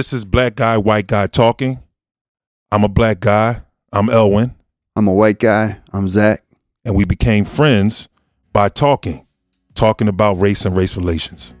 This 0.00 0.14
is 0.14 0.24
Black 0.24 0.54
Guy, 0.54 0.78
White 0.78 1.08
Guy 1.08 1.26
Talking. 1.26 1.78
I'm 2.72 2.84
a 2.84 2.88
black 2.88 3.20
guy. 3.20 3.60
I'm 3.92 4.08
Elwin. 4.08 4.54
I'm 4.96 5.06
a 5.06 5.12
white 5.12 5.38
guy. 5.38 5.76
I'm 5.92 6.08
Zach. 6.08 6.42
And 6.86 6.96
we 6.96 7.04
became 7.04 7.44
friends 7.44 8.08
by 8.50 8.70
talking, 8.70 9.26
talking 9.74 10.08
about 10.08 10.40
race 10.40 10.64
and 10.64 10.74
race 10.74 10.96
relations. 10.96 11.54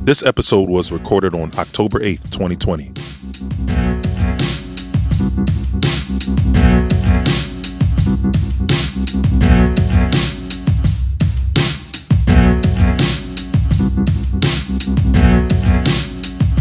This 0.00 0.24
episode 0.24 0.68
was 0.68 0.90
recorded 0.90 1.36
on 1.36 1.52
October 1.56 2.00
8th, 2.00 2.32
2020. 2.32 3.17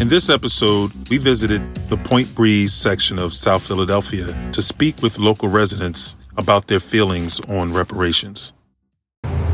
In 0.07 0.11
this 0.11 0.29
episode, 0.29 0.93
we 1.09 1.17
visited 1.17 1.61
the 1.89 1.97
Point 1.97 2.33
Breeze 2.33 2.71
section 2.71 3.19
of 3.19 3.33
South 3.33 3.67
Philadelphia 3.67 4.33
to 4.53 4.61
speak 4.61 5.01
with 5.01 5.19
local 5.19 5.49
residents 5.49 6.15
about 6.37 6.67
their 6.67 6.79
feelings 6.79 7.41
on 7.49 7.73
reparations. 7.73 8.53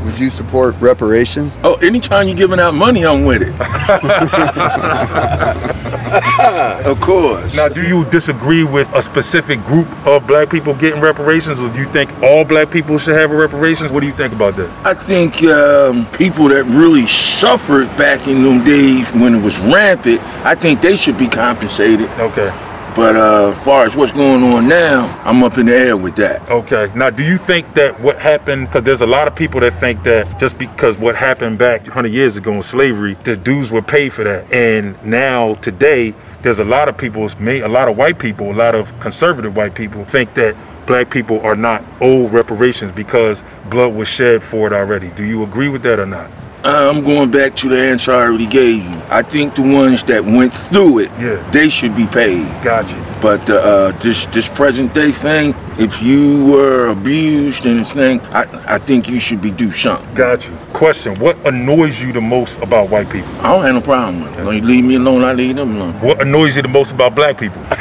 Would 0.04 0.16
you 0.16 0.30
support 0.30 0.76
reparations? 0.80 1.58
Oh, 1.64 1.74
anytime 1.82 2.28
you're 2.28 2.36
giving 2.36 2.60
out 2.60 2.72
money, 2.72 3.04
I'm 3.04 3.24
with 3.24 3.42
it. 3.42 3.52
of 6.84 7.00
course. 7.00 7.56
Now, 7.56 7.68
do 7.68 7.86
you 7.86 8.04
disagree 8.06 8.64
with 8.64 8.92
a 8.94 9.02
specific 9.02 9.62
group 9.64 9.88
of 10.06 10.26
black 10.26 10.50
people 10.50 10.74
getting 10.74 11.00
reparations, 11.00 11.58
or 11.60 11.70
do 11.72 11.78
you 11.78 11.88
think 11.88 12.12
all 12.22 12.44
black 12.44 12.70
people 12.70 12.98
should 12.98 13.16
have 13.16 13.30
reparations? 13.30 13.90
What 13.90 14.00
do 14.00 14.06
you 14.06 14.12
think 14.12 14.32
about 14.32 14.56
that? 14.56 14.70
I 14.86 14.94
think 14.94 15.42
um, 15.44 16.06
people 16.12 16.48
that 16.48 16.64
really 16.64 17.06
suffered 17.06 17.86
back 17.96 18.26
in 18.28 18.42
them 18.42 18.64
days 18.64 19.08
when 19.12 19.34
it 19.34 19.42
was 19.42 19.58
rampant, 19.60 20.20
I 20.44 20.54
think 20.54 20.80
they 20.80 20.96
should 20.96 21.18
be 21.18 21.28
compensated. 21.28 22.08
Okay. 22.18 22.52
But 22.94 23.16
uh, 23.16 23.50
as 23.50 23.64
far 23.64 23.84
as 23.84 23.96
what's 23.96 24.12
going 24.12 24.44
on 24.44 24.68
now, 24.68 25.20
I'm 25.24 25.42
up 25.42 25.58
in 25.58 25.66
the 25.66 25.74
air 25.74 25.96
with 25.96 26.14
that. 26.16 26.48
Okay. 26.48 26.92
Now, 26.94 27.10
do 27.10 27.24
you 27.24 27.38
think 27.38 27.74
that 27.74 27.98
what 27.98 28.20
happened, 28.20 28.68
because 28.68 28.84
there's 28.84 29.00
a 29.00 29.06
lot 29.06 29.26
of 29.26 29.34
people 29.34 29.58
that 29.60 29.74
think 29.74 30.04
that 30.04 30.38
just 30.38 30.58
because 30.58 30.96
what 30.96 31.16
happened 31.16 31.58
back 31.58 31.82
100 31.82 32.12
years 32.12 32.36
ago 32.36 32.52
in 32.52 32.62
slavery, 32.62 33.14
the 33.24 33.36
dues 33.36 33.72
were 33.72 33.82
paid 33.82 34.12
for 34.12 34.22
that. 34.22 34.52
And 34.52 35.02
now, 35.04 35.54
today, 35.54 36.14
there's 36.42 36.60
a 36.60 36.64
lot 36.64 36.88
of 36.88 36.96
people, 36.96 37.26
a 37.26 37.66
lot 37.66 37.88
of 37.88 37.96
white 37.96 38.20
people, 38.20 38.52
a 38.52 38.54
lot 38.54 38.76
of 38.76 38.96
conservative 39.00 39.56
white 39.56 39.74
people 39.74 40.04
think 40.04 40.34
that 40.34 40.54
black 40.86 41.10
people 41.10 41.40
are 41.40 41.56
not 41.56 41.82
owed 42.00 42.32
reparations 42.32 42.92
because 42.92 43.42
blood 43.70 43.92
was 43.92 44.06
shed 44.06 44.40
for 44.40 44.68
it 44.68 44.72
already. 44.72 45.10
Do 45.10 45.24
you 45.24 45.42
agree 45.42 45.68
with 45.68 45.82
that 45.82 45.98
or 45.98 46.06
not? 46.06 46.30
I'm 46.64 47.02
going 47.04 47.30
back 47.30 47.54
to 47.56 47.68
the 47.68 47.78
answer 47.78 48.10
I 48.12 48.22
already 48.22 48.46
gave 48.46 48.82
you. 48.82 49.02
I 49.10 49.22
think 49.22 49.54
the 49.54 49.62
ones 49.62 50.02
that 50.04 50.24
went 50.24 50.52
through 50.52 51.00
it, 51.00 51.10
Yeah. 51.20 51.36
they 51.50 51.68
should 51.68 51.94
be 51.94 52.06
paid. 52.06 52.46
Gotcha. 52.64 52.96
But 53.20 53.48
uh, 53.50 53.54
uh, 53.54 53.92
this 54.00 54.26
this 54.26 54.48
present 54.48 54.94
day 54.94 55.12
thing, 55.12 55.54
if 55.78 56.02
you 56.02 56.44
were 56.46 56.88
abused 56.88 57.66
and 57.66 57.80
this 57.80 57.92
thing, 57.92 58.20
I, 58.32 58.46
I 58.66 58.78
think 58.78 59.08
you 59.08 59.20
should 59.20 59.40
be 59.42 59.50
due 59.50 59.72
something. 59.72 60.14
Got 60.14 60.46
you. 60.48 60.54
Question: 60.72 61.18
What 61.20 61.36
annoys 61.46 62.00
you 62.02 62.12
the 62.12 62.20
most 62.20 62.60
about 62.62 62.88
white 62.90 63.08
people? 63.10 63.30
I 63.40 63.52
don't 63.52 63.64
have 63.64 63.74
no 63.74 63.80
problem 63.82 64.22
with 64.22 64.38
it. 64.38 64.44
When 64.44 64.56
you 64.56 64.62
leave 64.62 64.84
me 64.84 64.96
alone, 64.96 65.22
I 65.22 65.32
leave 65.32 65.56
them 65.56 65.76
alone. 65.76 65.92
What 66.00 66.20
annoys 66.20 66.56
you 66.56 66.62
the 66.62 66.68
most 66.68 66.92
about 66.92 67.14
black 67.14 67.38
people? 67.38 67.62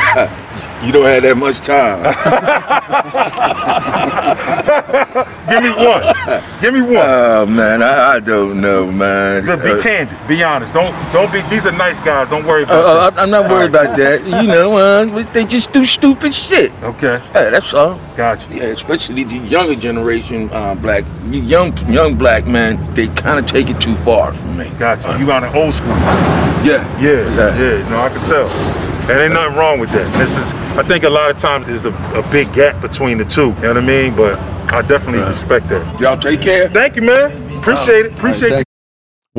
You 0.84 0.92
don't 0.92 1.06
have 1.06 1.24
that 1.24 1.38
much 1.38 1.62
time. 1.62 2.04
Give 5.50 5.64
me 5.64 5.72
one. 5.72 6.04
Give 6.62 6.74
me 6.74 6.82
one. 6.82 7.06
Oh 7.06 7.46
man, 7.48 7.82
I, 7.82 8.14
I 8.16 8.20
don't 8.20 8.62
know, 8.62 8.92
man. 8.92 9.44
Look, 9.46 9.64
be 9.64 9.72
Uh, 9.72 9.82
candid. 9.82 10.28
Be 10.28 10.44
honest. 10.44 10.74
Don't 10.74 10.94
don't 11.12 11.32
be. 11.34 11.42
These 11.50 11.66
are 11.66 11.72
nice 11.72 12.00
guys. 12.00 12.30
Don't 12.30 12.46
worry 12.46 12.62
uh, 12.64 12.66
about 12.66 12.86
uh, 12.86 13.10
that. 13.10 13.20
I'm 13.20 13.32
not 13.32 13.50
worried 13.50 13.70
about 13.70 13.96
that. 13.98 14.24
You 14.24 14.48
know, 14.48 14.78
uh, 14.78 15.24
they 15.34 15.46
just 15.46 15.72
do 15.72 15.84
stupid 15.84 16.34
shit. 16.34 16.72
Okay. 16.84 17.20
Yeah, 17.34 17.50
that's 17.50 17.74
all. 17.74 18.00
Got 18.16 18.48
you. 18.50 18.58
Yeah, 18.58 18.64
especially 18.68 19.24
the 19.24 19.38
younger 19.38 19.76
generation, 19.76 20.50
uh, 20.52 20.76
black, 20.76 21.06
young 21.32 21.76
young 21.92 22.16
black 22.16 22.46
man. 22.46 22.78
they 22.94 23.08
kind 23.08 23.40
of 23.40 23.46
take 23.48 23.70
it 23.72 23.82
too 23.82 23.96
far 23.96 24.32
for 24.34 24.48
me. 24.50 24.70
Got 24.78 25.04
you. 25.06 25.26
You 25.26 25.32
on 25.32 25.44
an 25.44 25.56
old 25.56 25.74
school. 25.74 25.90
Yeah, 26.64 26.86
Yeah. 27.00 27.26
Yeah. 27.36 27.58
Yeah. 27.60 27.90
No, 27.90 27.98
I 28.00 28.10
can 28.10 28.22
tell. 28.30 28.48
And 29.10 29.20
ain't 29.20 29.34
nothing 29.34 29.58
wrong 29.58 29.80
with 29.80 29.92
that. 29.92 30.08
This 30.14 30.38
is. 30.38 30.54
I 30.78 30.84
think 30.84 31.04
a 31.04 31.10
lot 31.10 31.30
of 31.30 31.38
times 31.38 31.68
there's 31.68 31.86
a, 31.86 31.94
a 32.16 32.24
big 32.32 32.54
gap 32.54 32.80
between 32.82 33.18
the 33.18 33.26
two. 33.26 33.48
You 33.48 33.62
know 33.64 33.68
what 33.74 33.78
I 33.78 33.82
mean? 33.82 34.16
But 34.16 34.40
I 34.74 34.82
definitely 34.82 35.20
Right. 35.20 35.30
respect 35.30 35.70
that. 35.70 36.00
Y'all 36.02 36.18
take 36.18 36.42
care. 36.42 36.68
Thank 36.68 36.96
you, 36.96 37.04
man. 37.04 37.32
Appreciate 37.60 38.08
it. 38.08 38.14
Appreciate 38.14 38.50
Thank- 38.50 38.60
you. 38.60 38.64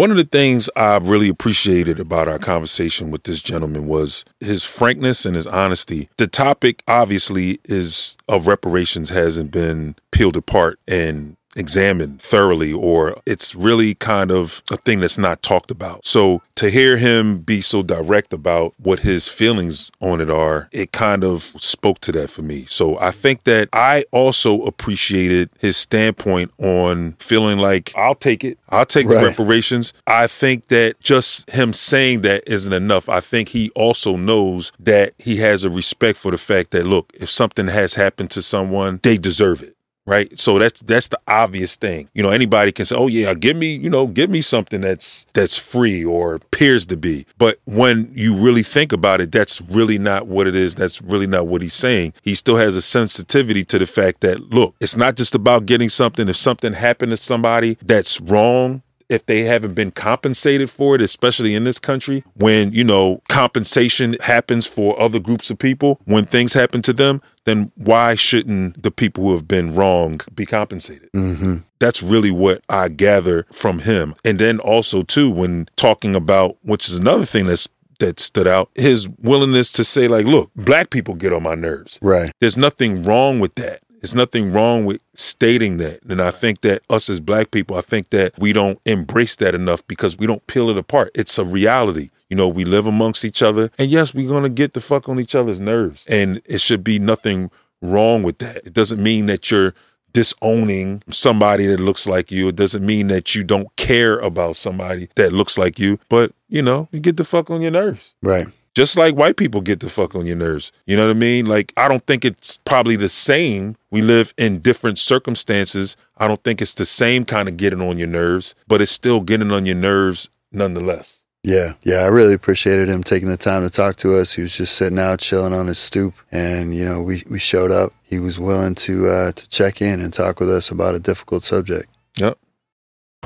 One 0.00 0.10
of 0.10 0.16
the 0.16 0.24
things 0.24 0.68
I 0.74 0.96
really 0.98 1.28
appreciated 1.28 2.00
about 2.00 2.26
our 2.28 2.38
conversation 2.38 3.10
with 3.12 3.24
this 3.24 3.40
gentleman 3.40 3.86
was 3.86 4.24
his 4.40 4.64
frankness 4.64 5.24
and 5.26 5.36
his 5.36 5.46
honesty. 5.46 6.08
The 6.18 6.26
topic, 6.26 6.82
obviously, 6.88 7.60
is 7.64 8.16
of 8.28 8.46
reparations 8.48 9.10
hasn't 9.10 9.50
been 9.52 9.94
peeled 10.10 10.36
apart 10.36 10.78
and 10.88 11.36
examined 11.56 12.20
thoroughly, 12.20 12.72
or 12.72 13.16
it's 13.26 13.54
really 13.54 13.94
kind 13.94 14.30
of 14.30 14.62
a 14.70 14.76
thing 14.76 15.00
that's 15.00 15.18
not 15.18 15.42
talked 15.42 15.70
about. 15.70 16.04
So 16.04 16.42
to 16.56 16.70
hear 16.70 16.96
him 16.96 17.38
be 17.38 17.60
so 17.60 17.82
direct 17.82 18.32
about 18.32 18.74
what 18.78 19.00
his 19.00 19.28
feelings 19.28 19.90
on 20.00 20.20
it 20.20 20.30
are, 20.30 20.68
it 20.72 20.92
kind 20.92 21.24
of 21.24 21.42
spoke 21.42 22.00
to 22.00 22.12
that 22.12 22.30
for 22.30 22.42
me. 22.42 22.64
So 22.66 22.98
I 22.98 23.10
think 23.10 23.44
that 23.44 23.68
I 23.72 24.04
also 24.12 24.62
appreciated 24.64 25.50
his 25.58 25.76
standpoint 25.76 26.52
on 26.58 27.12
feeling 27.14 27.58
like 27.58 27.92
I'll 27.96 28.14
take 28.14 28.44
it. 28.44 28.58
I'll 28.68 28.86
take 28.86 29.08
the 29.08 29.14
reparations. 29.14 29.92
I 30.06 30.26
think 30.26 30.68
that 30.68 31.00
just 31.00 31.50
him 31.50 31.72
saying 31.72 32.22
that 32.22 32.44
isn't 32.46 32.72
enough. 32.72 33.08
I 33.08 33.20
think 33.20 33.48
he 33.48 33.70
also 33.70 34.16
knows 34.16 34.72
that 34.80 35.14
he 35.18 35.36
has 35.36 35.64
a 35.64 35.70
respect 35.70 36.18
for 36.18 36.30
the 36.30 36.38
fact 36.38 36.70
that 36.72 36.84
look, 36.86 37.12
if 37.14 37.30
something 37.30 37.68
has 37.68 37.94
happened 37.94 38.30
to 38.32 38.42
someone, 38.42 39.00
they 39.02 39.16
deserve 39.16 39.62
it. 39.62 39.73
Right. 40.06 40.38
So 40.38 40.58
that's 40.58 40.82
that's 40.82 41.08
the 41.08 41.18
obvious 41.26 41.76
thing. 41.76 42.10
You 42.12 42.22
know, 42.22 42.28
anybody 42.28 42.72
can 42.72 42.84
say, 42.84 42.94
Oh 42.94 43.06
yeah, 43.06 43.32
give 43.32 43.56
me, 43.56 43.74
you 43.74 43.88
know, 43.88 44.06
give 44.06 44.28
me 44.28 44.42
something 44.42 44.82
that's 44.82 45.24
that's 45.32 45.56
free 45.58 46.04
or 46.04 46.34
appears 46.34 46.84
to 46.86 46.96
be. 46.98 47.26
But 47.38 47.58
when 47.64 48.10
you 48.12 48.36
really 48.36 48.62
think 48.62 48.92
about 48.92 49.22
it, 49.22 49.32
that's 49.32 49.62
really 49.62 49.98
not 49.98 50.26
what 50.26 50.46
it 50.46 50.54
is. 50.54 50.74
That's 50.74 51.00
really 51.00 51.26
not 51.26 51.46
what 51.46 51.62
he's 51.62 51.72
saying. 51.72 52.12
He 52.22 52.34
still 52.34 52.56
has 52.56 52.76
a 52.76 52.82
sensitivity 52.82 53.64
to 53.64 53.78
the 53.78 53.86
fact 53.86 54.20
that 54.20 54.40
look, 54.50 54.74
it's 54.78 54.96
not 54.96 55.16
just 55.16 55.34
about 55.34 55.64
getting 55.64 55.88
something. 55.88 56.28
If 56.28 56.36
something 56.36 56.74
happened 56.74 57.12
to 57.12 57.16
somebody 57.16 57.78
that's 57.80 58.20
wrong, 58.20 58.82
if 59.14 59.26
they 59.26 59.42
haven't 59.42 59.74
been 59.74 59.90
compensated 59.90 60.68
for 60.70 60.94
it, 60.94 61.00
especially 61.00 61.54
in 61.54 61.64
this 61.64 61.78
country, 61.78 62.24
when, 62.34 62.72
you 62.72 62.84
know, 62.84 63.22
compensation 63.28 64.16
happens 64.20 64.66
for 64.66 65.00
other 65.00 65.18
groups 65.18 65.50
of 65.50 65.58
people, 65.58 66.00
when 66.04 66.24
things 66.24 66.52
happen 66.52 66.82
to 66.82 66.92
them, 66.92 67.22
then 67.44 67.70
why 67.76 68.14
shouldn't 68.14 68.82
the 68.82 68.90
people 68.90 69.24
who 69.24 69.32
have 69.34 69.46
been 69.46 69.74
wrong 69.74 70.20
be 70.34 70.46
compensated? 70.46 71.08
hmm 71.12 71.58
That's 71.78 72.02
really 72.02 72.30
what 72.30 72.62
I 72.68 72.88
gather 72.88 73.46
from 73.52 73.80
him. 73.80 74.14
And 74.24 74.38
then 74.38 74.58
also 74.58 75.02
too, 75.02 75.30
when 75.30 75.68
talking 75.76 76.14
about, 76.14 76.56
which 76.62 76.88
is 76.88 76.98
another 76.98 77.24
thing 77.24 77.46
that's 77.46 77.68
that 78.00 78.18
stood 78.20 78.46
out, 78.46 78.70
his 78.74 79.08
willingness 79.20 79.70
to 79.72 79.84
say, 79.84 80.08
like, 80.08 80.26
look, 80.26 80.50
black 80.56 80.90
people 80.90 81.14
get 81.14 81.32
on 81.32 81.42
my 81.42 81.54
nerves. 81.54 81.98
Right. 82.02 82.32
There's 82.40 82.56
nothing 82.56 83.04
wrong 83.04 83.38
with 83.40 83.54
that. 83.54 83.80
There's 84.04 84.14
nothing 84.14 84.52
wrong 84.52 84.84
with 84.84 85.00
stating 85.14 85.78
that. 85.78 86.02
And 86.02 86.20
I 86.20 86.30
think 86.30 86.60
that 86.60 86.82
us 86.90 87.08
as 87.08 87.20
black 87.20 87.50
people, 87.50 87.78
I 87.78 87.80
think 87.80 88.10
that 88.10 88.34
we 88.38 88.52
don't 88.52 88.78
embrace 88.84 89.36
that 89.36 89.54
enough 89.54 89.86
because 89.86 90.18
we 90.18 90.26
don't 90.26 90.46
peel 90.46 90.68
it 90.68 90.76
apart. 90.76 91.10
It's 91.14 91.38
a 91.38 91.44
reality. 91.46 92.10
You 92.28 92.36
know, 92.36 92.46
we 92.46 92.66
live 92.66 92.86
amongst 92.86 93.24
each 93.24 93.42
other. 93.42 93.70
And 93.78 93.90
yes, 93.90 94.14
we're 94.14 94.28
going 94.28 94.42
to 94.42 94.50
get 94.50 94.74
the 94.74 94.82
fuck 94.82 95.08
on 95.08 95.18
each 95.18 95.34
other's 95.34 95.58
nerves. 95.58 96.04
And 96.06 96.42
it 96.44 96.60
should 96.60 96.84
be 96.84 96.98
nothing 96.98 97.50
wrong 97.80 98.22
with 98.22 98.40
that. 98.40 98.58
It 98.66 98.74
doesn't 98.74 99.02
mean 99.02 99.24
that 99.24 99.50
you're 99.50 99.72
disowning 100.12 101.02
somebody 101.08 101.66
that 101.68 101.80
looks 101.80 102.06
like 102.06 102.30
you. 102.30 102.48
It 102.48 102.56
doesn't 102.56 102.84
mean 102.84 103.06
that 103.06 103.34
you 103.34 103.42
don't 103.42 103.74
care 103.76 104.18
about 104.18 104.56
somebody 104.56 105.08
that 105.14 105.32
looks 105.32 105.56
like 105.56 105.78
you. 105.78 105.98
But, 106.10 106.32
you 106.50 106.60
know, 106.60 106.90
you 106.92 107.00
get 107.00 107.16
the 107.16 107.24
fuck 107.24 107.48
on 107.48 107.62
your 107.62 107.70
nerves 107.70 108.14
Right. 108.22 108.48
Just 108.74 108.96
like 108.96 109.14
white 109.14 109.36
people 109.36 109.60
get 109.60 109.80
the 109.80 109.88
fuck 109.88 110.14
on 110.14 110.26
your 110.26 110.36
nerves. 110.36 110.72
You 110.86 110.96
know 110.96 111.06
what 111.06 111.16
I 111.16 111.18
mean? 111.18 111.46
Like, 111.46 111.72
I 111.76 111.88
don't 111.88 112.04
think 112.06 112.24
it's 112.24 112.58
probably 112.58 112.96
the 112.96 113.08
same. 113.08 113.76
We 113.90 114.02
live 114.02 114.34
in 114.36 114.58
different 114.58 114.98
circumstances. 114.98 115.96
I 116.18 116.26
don't 116.26 116.42
think 116.42 116.60
it's 116.60 116.74
the 116.74 116.84
same 116.84 117.24
kind 117.24 117.48
of 117.48 117.56
getting 117.56 117.80
on 117.80 117.98
your 117.98 118.08
nerves, 118.08 118.54
but 118.66 118.82
it's 118.82 118.92
still 118.92 119.20
getting 119.20 119.52
on 119.52 119.64
your 119.66 119.76
nerves 119.76 120.28
nonetheless. 120.52 121.20
Yeah. 121.44 121.74
Yeah. 121.84 121.96
I 121.96 122.06
really 122.06 122.32
appreciated 122.32 122.88
him 122.88 123.04
taking 123.04 123.28
the 123.28 123.36
time 123.36 123.62
to 123.62 123.70
talk 123.70 123.96
to 123.96 124.16
us. 124.16 124.32
He 124.32 124.42
was 124.42 124.56
just 124.56 124.74
sitting 124.74 124.98
out, 124.98 125.20
chilling 125.20 125.52
on 125.52 125.66
his 125.66 125.78
stoop. 125.78 126.14
And, 126.32 126.74
you 126.74 126.84
know, 126.84 127.02
we, 127.02 127.22
we 127.28 127.38
showed 127.38 127.70
up. 127.70 127.92
He 128.02 128.18
was 128.18 128.38
willing 128.38 128.74
to, 128.76 129.08
uh, 129.08 129.32
to 129.32 129.48
check 129.50 129.82
in 129.82 130.00
and 130.00 130.12
talk 130.12 130.40
with 130.40 130.50
us 130.50 130.70
about 130.70 130.94
a 130.94 130.98
difficult 130.98 131.42
subject. 131.42 131.90
Yep. 132.16 132.38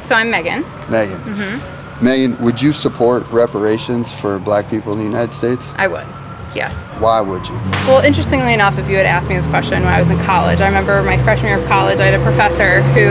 So 0.02 0.16
I'm 0.16 0.30
Megan. 0.30 0.64
Megan. 0.90 1.18
hmm 1.20 1.77
Megan, 2.00 2.40
would 2.44 2.62
you 2.62 2.72
support 2.72 3.28
reparations 3.30 4.12
for 4.12 4.38
black 4.38 4.70
people 4.70 4.92
in 4.92 4.98
the 4.98 5.04
United 5.04 5.34
States? 5.34 5.68
I 5.76 5.88
would. 5.88 6.06
Yes. 6.54 6.90
Why 7.02 7.20
would 7.20 7.46
you? 7.46 7.54
Well, 7.84 8.04
interestingly 8.04 8.54
enough, 8.54 8.78
if 8.78 8.88
you 8.88 8.96
had 8.96 9.04
asked 9.04 9.28
me 9.28 9.36
this 9.36 9.46
question 9.46 9.82
when 9.82 9.92
I 9.92 9.98
was 9.98 10.08
in 10.08 10.18
college, 10.24 10.60
I 10.60 10.66
remember 10.66 11.02
my 11.02 11.20
freshman 11.22 11.50
year 11.50 11.60
of 11.60 11.66
college, 11.66 11.98
I 11.98 12.06
had 12.06 12.18
a 12.18 12.22
professor 12.22 12.80
who 12.94 13.10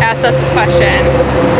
asked 0.00 0.24
us 0.24 0.38
this 0.38 0.48
question, 0.50 0.94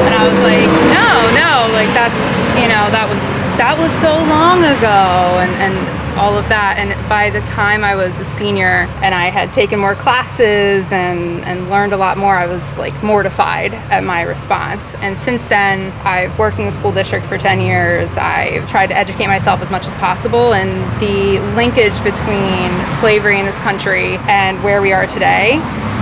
and 0.06 0.14
I 0.14 0.22
was 0.24 0.38
like, 0.40 0.70
no, 0.94 1.10
no, 1.36 1.74
like 1.74 1.90
that's, 1.92 2.22
you 2.56 2.70
know, 2.70 2.88
that 2.94 3.06
was 3.10 3.20
that 3.58 3.76
was 3.78 3.92
so 4.00 4.16
long 4.26 4.64
ago 4.64 5.42
and, 5.42 5.52
and 5.60 5.74
all 6.18 6.38
of 6.38 6.48
that. 6.48 6.78
And 6.78 6.93
by 7.08 7.30
the 7.30 7.40
time 7.42 7.84
I 7.84 7.94
was 7.94 8.18
a 8.18 8.24
senior 8.24 8.88
and 9.02 9.14
I 9.14 9.28
had 9.28 9.52
taken 9.52 9.78
more 9.78 9.94
classes 9.94 10.92
and, 10.92 11.44
and 11.44 11.70
learned 11.70 11.92
a 11.92 11.96
lot 11.96 12.16
more, 12.16 12.34
I 12.34 12.46
was 12.46 12.78
like 12.78 12.94
mortified 13.02 13.74
at 13.74 14.04
my 14.04 14.22
response. 14.22 14.94
And 14.96 15.18
since 15.18 15.46
then, 15.46 15.92
I've 16.04 16.38
worked 16.38 16.58
in 16.58 16.66
the 16.66 16.72
school 16.72 16.92
district 16.92 17.26
for 17.26 17.38
10 17.38 17.60
years. 17.60 18.16
I've 18.16 18.68
tried 18.70 18.88
to 18.88 18.96
educate 18.96 19.26
myself 19.26 19.60
as 19.60 19.70
much 19.70 19.86
as 19.86 19.94
possible. 19.96 20.54
And 20.54 20.70
the 21.00 21.40
linkage 21.54 21.96
between 22.02 22.70
slavery 22.90 23.38
in 23.38 23.46
this 23.46 23.58
country 23.58 24.16
and 24.28 24.62
where 24.64 24.80
we 24.80 24.92
are 24.92 25.06
today 25.06 25.56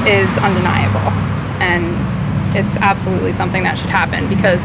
is 0.06 0.38
undeniable. 0.38 1.10
And 1.60 2.21
it's 2.54 2.76
absolutely 2.76 3.32
something 3.32 3.62
that 3.62 3.78
should 3.78 3.90
happen 3.90 4.28
because 4.28 4.62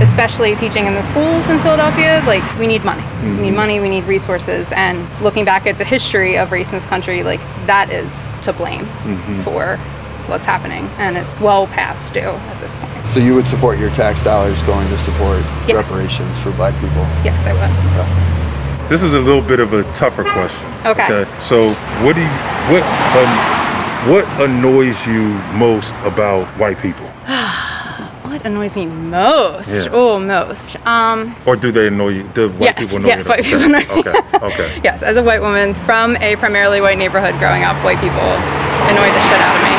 especially 0.00 0.54
teaching 0.56 0.86
in 0.86 0.94
the 0.94 1.02
schools 1.02 1.48
in 1.48 1.58
Philadelphia, 1.60 2.22
like 2.26 2.42
we 2.58 2.66
need 2.66 2.84
money. 2.84 3.02
Mm-hmm. 3.02 3.36
We 3.36 3.42
need 3.42 3.56
money, 3.56 3.80
we 3.80 3.88
need 3.88 4.04
resources. 4.04 4.72
And 4.72 5.08
looking 5.22 5.44
back 5.44 5.66
at 5.66 5.78
the 5.78 5.84
history 5.84 6.36
of 6.36 6.52
race 6.52 6.70
in 6.70 6.76
this 6.76 6.86
country, 6.86 7.22
like 7.22 7.40
that 7.66 7.90
is 7.90 8.32
to 8.42 8.52
blame 8.52 8.84
mm-hmm. 8.84 9.42
for 9.42 9.76
what's 10.28 10.44
happening. 10.44 10.86
And 10.98 11.16
it's 11.16 11.40
well 11.40 11.66
past 11.68 12.12
due 12.12 12.20
at 12.20 12.60
this 12.60 12.74
point. 12.74 13.06
So 13.06 13.20
you 13.20 13.34
would 13.34 13.48
support 13.48 13.78
your 13.78 13.90
tax 13.90 14.22
dollars 14.22 14.60
going 14.62 14.88
to 14.88 14.98
support 14.98 15.40
yes. 15.66 15.88
reparations 15.88 16.38
for 16.40 16.52
black 16.52 16.74
people? 16.74 17.02
Yes, 17.24 17.46
I 17.46 17.52
would. 17.52 18.90
This 18.90 19.02
is 19.02 19.14
a 19.14 19.20
little 19.20 19.42
bit 19.42 19.60
of 19.60 19.72
a 19.72 19.82
tougher 19.94 20.22
question. 20.22 20.64
Okay. 20.86 21.12
okay? 21.12 21.30
So 21.40 21.72
what 22.04 22.14
do 22.14 22.22
you 22.22 22.28
what 22.70 22.82
um, 23.16 23.56
what 24.10 24.24
annoys 24.40 25.04
you 25.06 25.22
most 25.58 25.96
about 26.04 26.46
white 26.58 26.78
people? 26.78 27.10
What 28.36 28.46
annoys 28.46 28.76
me 28.76 28.86
most? 28.86 29.86
Yeah. 29.86 29.90
Oh, 29.92 30.18
most. 30.18 30.76
Um, 30.86 31.34
or 31.46 31.56
do 31.56 31.72
they 31.72 31.88
annoy 31.88 32.08
you? 32.08 32.22
Do 32.34 32.50
white 32.50 32.60
yes, 32.60 32.78
people 32.78 32.98
annoy 32.98 33.08
yes, 33.08 33.24
you? 33.24 33.30
white 33.30 33.44
people 33.44 33.62
annoy 33.62 33.78
me. 33.78 33.98
Okay, 33.98 34.46
okay. 34.46 34.80
yes, 34.84 35.02
as 35.02 35.16
a 35.16 35.22
white 35.22 35.40
woman 35.40 35.74
from 35.74 36.16
a 36.16 36.36
primarily 36.36 36.80
white 36.80 36.98
neighborhood 36.98 37.38
growing 37.38 37.64
up, 37.64 37.82
white 37.84 38.00
people 38.00 38.20
annoy 38.20 39.08
the 39.08 39.22
shit 39.28 39.40
out 39.40 39.56
of 39.56 39.62
me. 39.64 39.76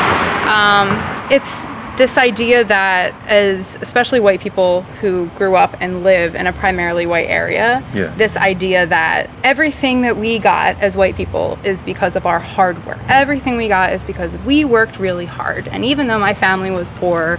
Um, 0.48 1.32
it's 1.32 1.58
this 1.98 2.16
idea 2.16 2.62
that 2.62 3.12
as 3.28 3.76
especially 3.80 4.20
white 4.20 4.38
people 4.40 4.82
who 5.00 5.26
grew 5.30 5.56
up 5.56 5.76
and 5.80 6.04
live 6.04 6.36
in 6.36 6.46
a 6.46 6.52
primarily 6.52 7.06
white 7.06 7.28
area 7.28 7.82
yeah. 7.92 8.06
this 8.14 8.36
idea 8.36 8.86
that 8.86 9.28
everything 9.42 10.02
that 10.02 10.16
we 10.16 10.38
got 10.38 10.80
as 10.80 10.96
white 10.96 11.16
people 11.16 11.58
is 11.64 11.82
because 11.82 12.14
of 12.14 12.24
our 12.24 12.38
hard 12.38 12.86
work 12.86 12.98
everything 13.08 13.56
we 13.56 13.66
got 13.66 13.92
is 13.92 14.04
because 14.04 14.38
we 14.38 14.64
worked 14.64 15.00
really 15.00 15.26
hard 15.26 15.66
and 15.66 15.84
even 15.84 16.06
though 16.06 16.20
my 16.20 16.32
family 16.32 16.70
was 16.70 16.92
poor 16.92 17.36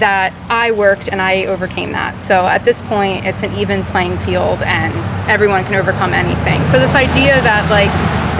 that 0.00 0.32
I 0.50 0.72
worked 0.72 1.08
and 1.08 1.22
I 1.22 1.46
overcame 1.46 1.92
that. 1.92 2.20
So 2.20 2.46
at 2.46 2.64
this 2.64 2.82
point, 2.82 3.24
it's 3.24 3.42
an 3.42 3.54
even 3.54 3.82
playing 3.84 4.18
field 4.18 4.62
and 4.62 4.92
everyone 5.30 5.64
can 5.64 5.74
overcome 5.74 6.12
anything. 6.12 6.66
So 6.66 6.78
this 6.78 6.94
idea 6.94 7.40
that, 7.42 7.70
like, 7.70 7.90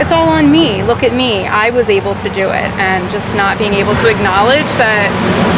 it's 0.01 0.13
all 0.13 0.29
on 0.31 0.51
me, 0.51 0.83
look 0.83 1.03
at 1.03 1.15
me, 1.15 1.47
I 1.47 1.71
was 1.71 1.91
able 1.91 2.15
to 2.17 2.29
do 2.31 2.49
it, 2.49 2.71
and 2.81 3.11
just 3.11 3.37
not 3.37 3.59
being 3.59 3.75
able 3.75 3.95
to 3.97 4.09
acknowledge 4.09 4.65
that 4.81 5.13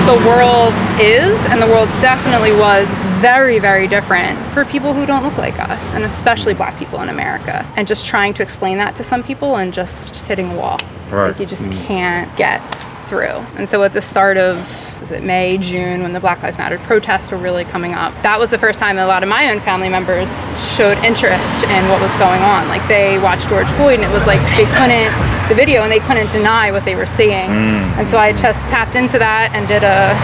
the 0.04 0.18
world 0.26 0.74
is, 1.00 1.46
and 1.46 1.62
the 1.62 1.66
world 1.66 1.88
definitely 2.00 2.50
was, 2.50 2.90
very, 3.22 3.60
very 3.60 3.86
different 3.86 4.36
for 4.52 4.64
people 4.64 4.94
who 4.94 5.06
don't 5.06 5.22
look 5.22 5.38
like 5.38 5.60
us, 5.60 5.94
and 5.94 6.02
especially 6.02 6.54
black 6.54 6.76
people 6.76 7.00
in 7.02 7.08
America. 7.08 7.64
And 7.76 7.86
just 7.86 8.04
trying 8.04 8.34
to 8.34 8.42
explain 8.42 8.78
that 8.78 8.96
to 8.96 9.04
some 9.04 9.22
people 9.22 9.56
and 9.56 9.72
just 9.72 10.16
hitting 10.26 10.50
a 10.50 10.56
wall. 10.56 10.80
Right. 11.08 11.28
Like 11.28 11.38
you 11.38 11.46
just 11.46 11.68
mm. 11.68 11.86
can't 11.86 12.36
get 12.36 12.60
through. 13.12 13.44
And 13.60 13.68
so 13.68 13.82
at 13.82 13.92
the 13.92 14.00
start 14.00 14.38
of 14.38 14.56
was 14.98 15.10
it 15.10 15.22
May, 15.22 15.58
June, 15.58 16.00
when 16.00 16.14
the 16.14 16.20
Black 16.20 16.42
Lives 16.42 16.56
Matter 16.56 16.78
protests 16.78 17.30
were 17.30 17.36
really 17.36 17.66
coming 17.66 17.92
up, 17.92 18.14
that 18.22 18.40
was 18.40 18.48
the 18.48 18.56
first 18.56 18.78
time 18.78 18.96
that 18.96 19.04
a 19.04 19.06
lot 19.06 19.22
of 19.22 19.28
my 19.28 19.50
own 19.50 19.60
family 19.60 19.90
members 19.90 20.32
showed 20.72 20.96
interest 21.04 21.64
in 21.64 21.82
what 21.90 22.00
was 22.00 22.14
going 22.16 22.40
on. 22.40 22.68
Like 22.68 22.80
they 22.88 23.18
watched 23.18 23.50
George 23.50 23.68
Floyd 23.76 24.00
and 24.00 24.08
it 24.08 24.14
was 24.14 24.26
like 24.26 24.40
they 24.56 24.64
couldn't 24.80 25.12
the 25.50 25.54
video 25.54 25.82
and 25.82 25.92
they 25.92 26.00
couldn't 26.00 26.32
deny 26.32 26.72
what 26.72 26.86
they 26.86 26.96
were 26.96 27.04
seeing. 27.04 27.52
Mm. 27.52 28.00
And 28.00 28.08
so 28.08 28.16
I 28.16 28.32
just 28.32 28.64
tapped 28.72 28.96
into 28.96 29.18
that 29.18 29.52
and 29.52 29.68
did 29.68 29.84
a 29.84 30.16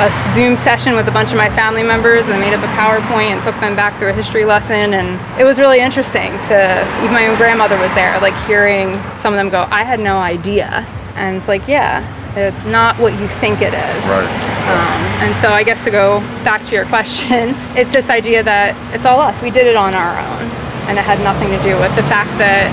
a 0.00 0.10
Zoom 0.32 0.56
session 0.56 0.96
with 0.96 1.06
a 1.06 1.12
bunch 1.12 1.30
of 1.30 1.36
my 1.36 1.48
family 1.50 1.84
members 1.84 2.26
and 2.26 2.40
made 2.40 2.52
up 2.52 2.64
a 2.64 2.72
PowerPoint 2.74 3.30
and 3.30 3.42
took 3.44 3.54
them 3.60 3.76
back 3.76 3.96
through 3.98 4.08
a 4.08 4.12
history 4.12 4.44
lesson. 4.44 4.92
And 4.92 5.20
it 5.38 5.44
was 5.44 5.60
really 5.60 5.78
interesting 5.78 6.32
to, 6.50 6.58
even 6.98 7.12
my 7.12 7.28
own 7.28 7.36
grandmother 7.36 7.78
was 7.78 7.94
there, 7.94 8.18
like 8.18 8.34
hearing 8.48 8.98
some 9.16 9.32
of 9.32 9.38
them 9.38 9.50
go, 9.50 9.68
I 9.70 9.84
had 9.84 10.00
no 10.00 10.16
idea 10.16 10.84
and 11.16 11.36
it's 11.36 11.48
like, 11.48 11.66
yeah, 11.68 12.02
it's 12.36 12.66
not 12.66 12.98
what 12.98 13.18
you 13.18 13.28
think 13.28 13.60
it 13.62 13.74
is. 13.74 14.04
Right. 14.04 14.26
Um, 14.64 15.28
and 15.28 15.36
so 15.36 15.48
I 15.50 15.62
guess 15.62 15.84
to 15.84 15.90
go 15.90 16.20
back 16.42 16.64
to 16.66 16.72
your 16.74 16.84
question, 16.94 17.54
it's 17.76 17.92
this 17.92 18.10
idea 18.10 18.42
that 18.42 18.74
it's 18.94 19.04
all 19.04 19.20
us. 19.20 19.42
We 19.42 19.50
did 19.50 19.66
it 19.66 19.76
on 19.76 19.94
our 19.94 20.18
own. 20.18 20.50
And 20.86 20.98
it 20.98 21.04
had 21.04 21.18
nothing 21.20 21.48
to 21.48 21.62
do 21.64 21.80
with 21.80 21.96
the 21.96 22.02
fact 22.04 22.28
that 22.36 22.68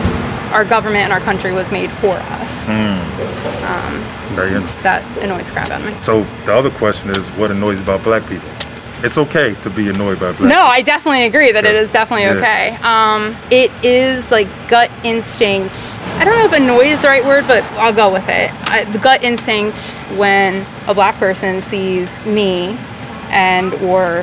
our 0.52 0.66
government 0.66 1.04
and 1.06 1.14
our 1.14 1.22
country 1.22 1.54
was 1.54 1.72
made 1.72 1.90
for 1.90 2.18
us. 2.18 2.70
Mm. 2.70 3.00
Um, 3.64 4.36
Very 4.36 4.54
interesting. 4.54 4.84
That 4.84 5.04
annoys 5.24 5.50
crap 5.50 5.70
out 5.70 5.80
of 5.80 5.88
me. 5.88 5.96
So 6.02 6.24
the 6.46 6.54
other 6.54 6.72
question 6.72 7.10
is, 7.10 7.20
what 7.40 7.52
annoys 7.52 7.80
about 7.80 8.04
black 8.04 8.28
people? 8.28 8.50
It's 9.03 9.18
okay 9.18 9.56
to 9.63 9.69
be 9.69 9.89
annoyed 9.89 10.19
by 10.19 10.31
black. 10.31 10.50
No. 10.50 10.62
I 10.62 10.81
definitely 10.81 11.25
agree 11.25 11.51
that 11.51 11.63
yeah. 11.63 11.71
it 11.71 11.75
is 11.75 11.92
definitely 11.92 12.24
yeah. 12.24 12.33
okay. 12.33 12.75
Um, 12.83 13.36
it 13.50 13.71
is 13.83 14.31
like 14.31 14.48
gut 14.69 14.92
instinct 15.03 15.75
I 16.21 16.24
don't 16.24 16.38
know 16.38 16.45
if 16.45 16.53
annoyed 16.53 16.86
is 16.86 17.01
the 17.01 17.07
right 17.07 17.25
word, 17.25 17.48
but 17.48 17.63
I'll 17.80 17.92
go 17.92 18.13
with 18.13 18.30
it. 18.30 18.51
I, 18.69 18.83
the 18.83 19.00
gut 19.00 19.24
instinct 19.24 19.80
when 20.18 20.63
a 20.88 20.94
black 20.94 21.15
person 21.15 21.63
sees 21.63 22.24
me 22.27 22.77
and 23.31 23.74
or 23.74 24.21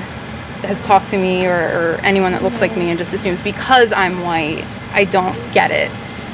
has 0.60 0.80
talked 0.84 1.10
to 1.10 1.18
me 1.18 1.48
or, 1.48 1.56
or, 1.56 2.00
anyone 2.04 2.30
that 2.30 2.44
looks 2.44 2.60
like 2.60 2.76
me 2.76 2.90
and 2.90 2.98
just 2.98 3.12
assumes 3.12 3.42
because 3.42 3.92
I'm 3.92 4.20
white, 4.20 4.64
I 4.92 5.06
don't 5.06 5.34
get 5.52 5.72
it 5.72 5.90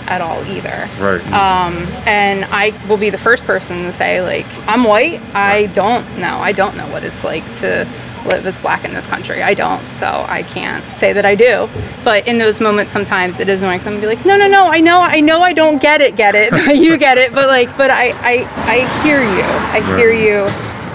at 0.06 0.20
all 0.20 0.44
either. 0.44 0.86
Right. 1.02 1.24
Um, 1.32 1.76
and 2.06 2.44
I 2.50 2.78
will 2.86 2.98
be 2.98 3.08
the 3.08 3.16
first 3.16 3.44
person 3.44 3.84
to 3.84 3.92
say 3.94 4.20
like 4.20 4.44
I'm 4.68 4.84
white. 4.84 5.22
I 5.34 5.62
right. 5.64 5.74
don't 5.74 6.18
know. 6.18 6.40
I 6.40 6.52
don't 6.52 6.76
know 6.76 6.88
what 6.88 7.04
it's 7.04 7.24
like 7.24 7.42
to 7.60 7.88
live 8.26 8.46
as 8.46 8.58
black 8.58 8.84
in 8.84 8.94
this 8.94 9.06
country. 9.06 9.42
I 9.42 9.54
don't, 9.54 9.82
so 9.92 10.24
I 10.28 10.42
can't 10.42 10.84
say 10.96 11.12
that 11.12 11.24
I 11.24 11.34
do. 11.34 11.68
But 12.04 12.26
in 12.26 12.38
those 12.38 12.60
moments, 12.60 12.92
sometimes 12.92 13.40
it 13.40 13.48
is 13.48 13.62
annoying. 13.62 13.80
Someone 13.80 14.00
be 14.00 14.06
like, 14.06 14.24
"No, 14.24 14.36
no, 14.36 14.48
no, 14.48 14.66
I 14.66 14.80
know, 14.80 15.00
I 15.00 15.20
know, 15.20 15.40
I 15.42 15.52
don't 15.52 15.80
get 15.80 16.00
it, 16.00 16.16
get 16.16 16.34
it. 16.34 16.52
you 16.76 16.96
get 16.96 17.18
it." 17.18 17.32
But 17.34 17.48
like, 17.48 17.76
but 17.76 17.90
I, 17.90 18.10
I, 18.10 18.44
I 18.66 19.02
hear 19.02 19.20
you. 19.20 19.42
I 19.42 19.80
right. 19.80 19.98
hear 19.98 20.12
you, 20.12 20.46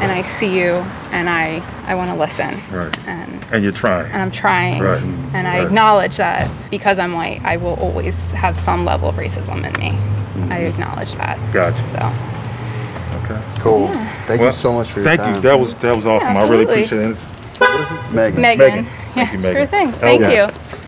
and 0.01 0.11
I 0.11 0.21
see 0.23 0.59
you, 0.59 0.73
and 1.11 1.29
I, 1.29 1.61
I 1.85 1.95
want 1.95 2.09
to 2.09 2.15
listen. 2.15 2.59
Right. 2.71 3.07
And 3.07 3.43
and 3.51 3.63
you're 3.63 3.73
trying. 3.73 4.11
And 4.11 4.21
I'm 4.21 4.31
trying. 4.31 4.81
Right. 4.81 5.01
And 5.01 5.47
I 5.47 5.59
right. 5.59 5.67
acknowledge 5.67 6.17
that 6.17 6.49
because 6.69 6.99
I'm 6.99 7.13
white, 7.13 7.41
I 7.43 7.57
will 7.57 7.75
always 7.75 8.31
have 8.33 8.57
some 8.57 8.85
level 8.85 9.09
of 9.09 9.15
racism 9.15 9.57
in 9.57 9.73
me. 9.79 9.91
Mm-hmm. 9.91 10.51
I 10.51 10.57
acknowledge 10.59 11.13
that. 11.15 11.53
Gotcha. 11.53 11.81
So. 11.81 12.38
Okay. 13.29 13.61
Cool. 13.61 13.85
Yeah. 13.85 14.25
Thank 14.25 14.41
well, 14.41 14.49
you 14.49 14.55
so 14.55 14.73
much 14.73 14.89
for 14.89 14.99
your 14.99 15.09
thank 15.09 15.21
time. 15.21 15.35
you. 15.35 15.41
That 15.41 15.59
was 15.59 15.75
that 15.75 15.95
was 15.95 16.05
awesome. 16.05 16.33
Yeah, 16.33 16.43
I 16.43 16.49
really 16.49 16.63
appreciate 16.63 17.01
it. 17.01 17.17
what 17.57 17.79
is 17.81 17.91
it? 17.91 18.11
Megan. 18.13 18.41
Megan. 18.41 18.57
Megan. 18.57 18.85
Thank 18.85 19.15
yeah, 19.15 19.31
you, 19.31 19.39
Megan. 19.39 19.55
Sure 19.55 19.67
thing. 19.67 19.91
Thank 19.93 20.21
you. 20.21 20.78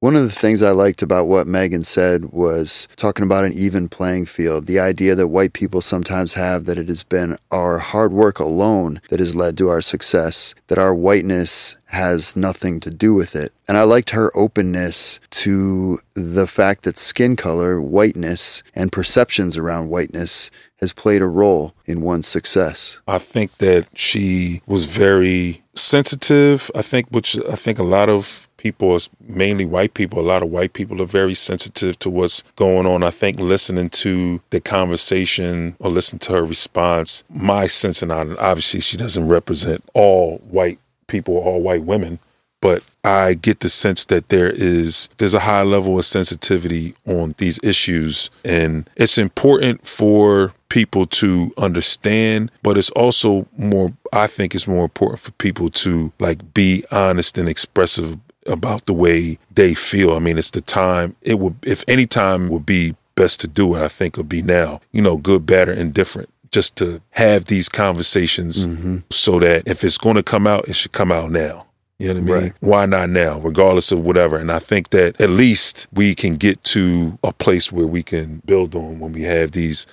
One 0.00 0.14
of 0.14 0.22
the 0.22 0.30
things 0.30 0.62
I 0.62 0.70
liked 0.70 1.02
about 1.02 1.26
what 1.26 1.48
Megan 1.48 1.82
said 1.82 2.26
was 2.26 2.86
talking 2.94 3.24
about 3.24 3.44
an 3.44 3.52
even 3.52 3.88
playing 3.88 4.26
field. 4.26 4.66
The 4.66 4.78
idea 4.78 5.16
that 5.16 5.26
white 5.26 5.54
people 5.54 5.82
sometimes 5.82 6.34
have 6.34 6.66
that 6.66 6.78
it 6.78 6.86
has 6.86 7.02
been 7.02 7.36
our 7.50 7.78
hard 7.78 8.12
work 8.12 8.38
alone 8.38 9.00
that 9.08 9.18
has 9.18 9.34
led 9.34 9.58
to 9.58 9.68
our 9.68 9.80
success, 9.80 10.54
that 10.68 10.78
our 10.78 10.94
whiteness 10.94 11.76
has 11.86 12.36
nothing 12.36 12.78
to 12.80 12.90
do 12.90 13.12
with 13.12 13.34
it. 13.34 13.52
And 13.66 13.76
I 13.76 13.82
liked 13.82 14.10
her 14.10 14.30
openness 14.36 15.18
to 15.30 15.98
the 16.14 16.46
fact 16.46 16.84
that 16.84 16.96
skin 16.96 17.34
color, 17.34 17.80
whiteness, 17.80 18.62
and 18.76 18.92
perceptions 18.92 19.56
around 19.56 19.88
whiteness 19.88 20.52
has 20.80 20.92
played 20.92 21.22
a 21.22 21.26
role 21.26 21.74
in 21.86 22.02
one's 22.02 22.28
success. 22.28 23.00
I 23.08 23.18
think 23.18 23.54
that 23.58 23.88
she 23.98 24.62
was 24.64 24.86
very 24.86 25.64
sensitive. 25.74 26.70
I 26.72 26.82
think, 26.82 27.08
which 27.08 27.36
I 27.50 27.56
think 27.56 27.80
a 27.80 27.82
lot 27.82 28.08
of 28.08 28.47
people, 28.58 28.98
mainly 29.26 29.64
white 29.64 29.94
people, 29.94 30.20
a 30.20 30.22
lot 30.22 30.42
of 30.42 30.50
white 30.50 30.74
people 30.74 31.00
are 31.00 31.06
very 31.06 31.34
sensitive 31.34 31.98
to 32.00 32.10
what's 32.10 32.42
going 32.56 32.86
on. 32.86 33.02
I 33.02 33.10
think 33.10 33.40
listening 33.40 33.88
to 33.90 34.42
the 34.50 34.60
conversation 34.60 35.74
or 35.78 35.90
listen 35.90 36.18
to 36.20 36.34
her 36.34 36.44
response, 36.44 37.24
my 37.30 37.66
sense, 37.66 38.02
and 38.02 38.12
obviously 38.12 38.80
she 38.80 38.98
doesn't 38.98 39.28
represent 39.28 39.82
all 39.94 40.38
white 40.38 40.78
people, 41.06 41.38
all 41.38 41.62
white 41.62 41.84
women, 41.84 42.18
but 42.60 42.82
I 43.04 43.34
get 43.34 43.60
the 43.60 43.68
sense 43.68 44.04
that 44.06 44.28
there 44.28 44.50
is 44.50 45.08
there's 45.18 45.34
a 45.34 45.40
high 45.40 45.62
level 45.62 45.98
of 45.98 46.04
sensitivity 46.04 46.94
on 47.06 47.34
these 47.38 47.58
issues 47.62 48.30
and 48.44 48.88
it's 48.96 49.16
important 49.16 49.86
for 49.86 50.52
people 50.68 51.06
to 51.06 51.52
understand 51.56 52.50
but 52.62 52.76
it's 52.76 52.90
also 52.90 53.46
more 53.56 53.92
I 54.12 54.26
think 54.26 54.54
it's 54.54 54.68
more 54.68 54.84
important 54.84 55.20
for 55.20 55.30
people 55.32 55.70
to 55.70 56.12
like 56.18 56.52
be 56.52 56.84
honest 56.90 57.38
and 57.38 57.48
expressive 57.48 58.18
about 58.48 58.86
the 58.86 58.92
way 58.92 59.38
they 59.54 59.74
feel. 59.74 60.14
I 60.14 60.18
mean, 60.18 60.38
it's 60.38 60.50
the 60.50 60.60
time. 60.60 61.14
It 61.22 61.38
would, 61.38 61.56
if 61.64 61.84
any 61.88 62.06
time 62.06 62.48
would 62.48 62.66
be 62.66 62.94
best 63.14 63.40
to 63.40 63.48
do 63.48 63.74
it, 63.74 63.82
I 63.82 63.88
think 63.88 64.14
it 64.14 64.20
would 64.20 64.28
be 64.28 64.42
now. 64.42 64.80
You 64.92 65.02
know, 65.02 65.16
good, 65.16 65.46
bad, 65.46 65.68
or 65.68 65.72
indifferent. 65.72 66.28
Just 66.50 66.76
to 66.76 67.02
have 67.10 67.44
these 67.44 67.68
conversations 67.68 68.66
mm-hmm. 68.66 68.98
so 69.10 69.38
that 69.40 69.68
if 69.68 69.84
it's 69.84 69.98
going 69.98 70.16
to 70.16 70.22
come 70.22 70.46
out, 70.46 70.66
it 70.68 70.74
should 70.74 70.92
come 70.92 71.12
out 71.12 71.30
now. 71.30 71.66
You 71.98 72.14
know 72.14 72.14
what 72.14 72.20
I 72.20 72.24
mean? 72.24 72.42
Right. 72.44 72.52
Why 72.60 72.86
not 72.86 73.10
now, 73.10 73.40
regardless 73.40 73.90
of 73.90 74.00
whatever? 74.00 74.36
And 74.38 74.52
I 74.52 74.60
think 74.60 74.90
that 74.90 75.20
at 75.20 75.30
least 75.30 75.88
we 75.92 76.14
can 76.14 76.36
get 76.36 76.62
to 76.64 77.18
a 77.24 77.32
place 77.32 77.72
where 77.72 77.88
we 77.88 78.04
can 78.04 78.40
build 78.46 78.74
on 78.76 79.00
when 79.00 79.12
we 79.12 79.22
have 79.22 79.50
these 79.50 79.84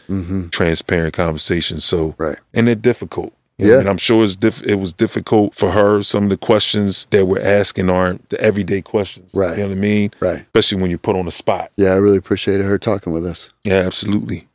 transparent 0.51 1.13
conversations. 1.15 1.83
So, 1.83 2.09
Mm-hmm. 2.11 2.23
Right. 2.23 2.37
and 2.53 2.67
they're 2.67 2.75
difficult. 2.75 3.33
You 3.57 3.65
know 3.67 3.71
Yeah. 3.71 3.75
I 3.77 3.79
mean, 3.83 3.87
I'm 3.89 3.97
sure 3.97 4.23
it's 4.23 4.35
diff- 4.35 4.63
it 4.63 4.75
was 4.75 4.91
difficult 4.93 5.55
for 5.55 5.71
her. 5.71 6.01
Some 6.03 6.25
of 6.25 6.29
the 6.29 6.37
questions 6.37 7.07
that 7.11 7.25
we're 7.25 7.41
asking 7.41 7.89
aren't 7.89 8.27
the 8.29 8.39
everyday 8.41 8.81
questions. 8.81 9.31
Right. 9.33 9.51
You 9.57 9.63
know 9.63 9.69
what 9.69 9.77
I 9.77 9.79
mean? 9.81 10.11
Right. 10.19 10.39
Especially 10.41 10.81
when 10.81 10.89
you're 10.89 10.97
put 10.99 11.15
on 11.15 11.25
the 11.25 11.31
spot. 11.31 11.71
Yeah, 11.77 11.91
I 11.91 11.95
really 11.95 12.17
appreciated 12.17 12.65
her 12.65 12.77
talking 12.77 13.13
with 13.13 13.25
us. 13.25 13.51
Yeah, 13.63 13.75
absolutely. 13.85 14.47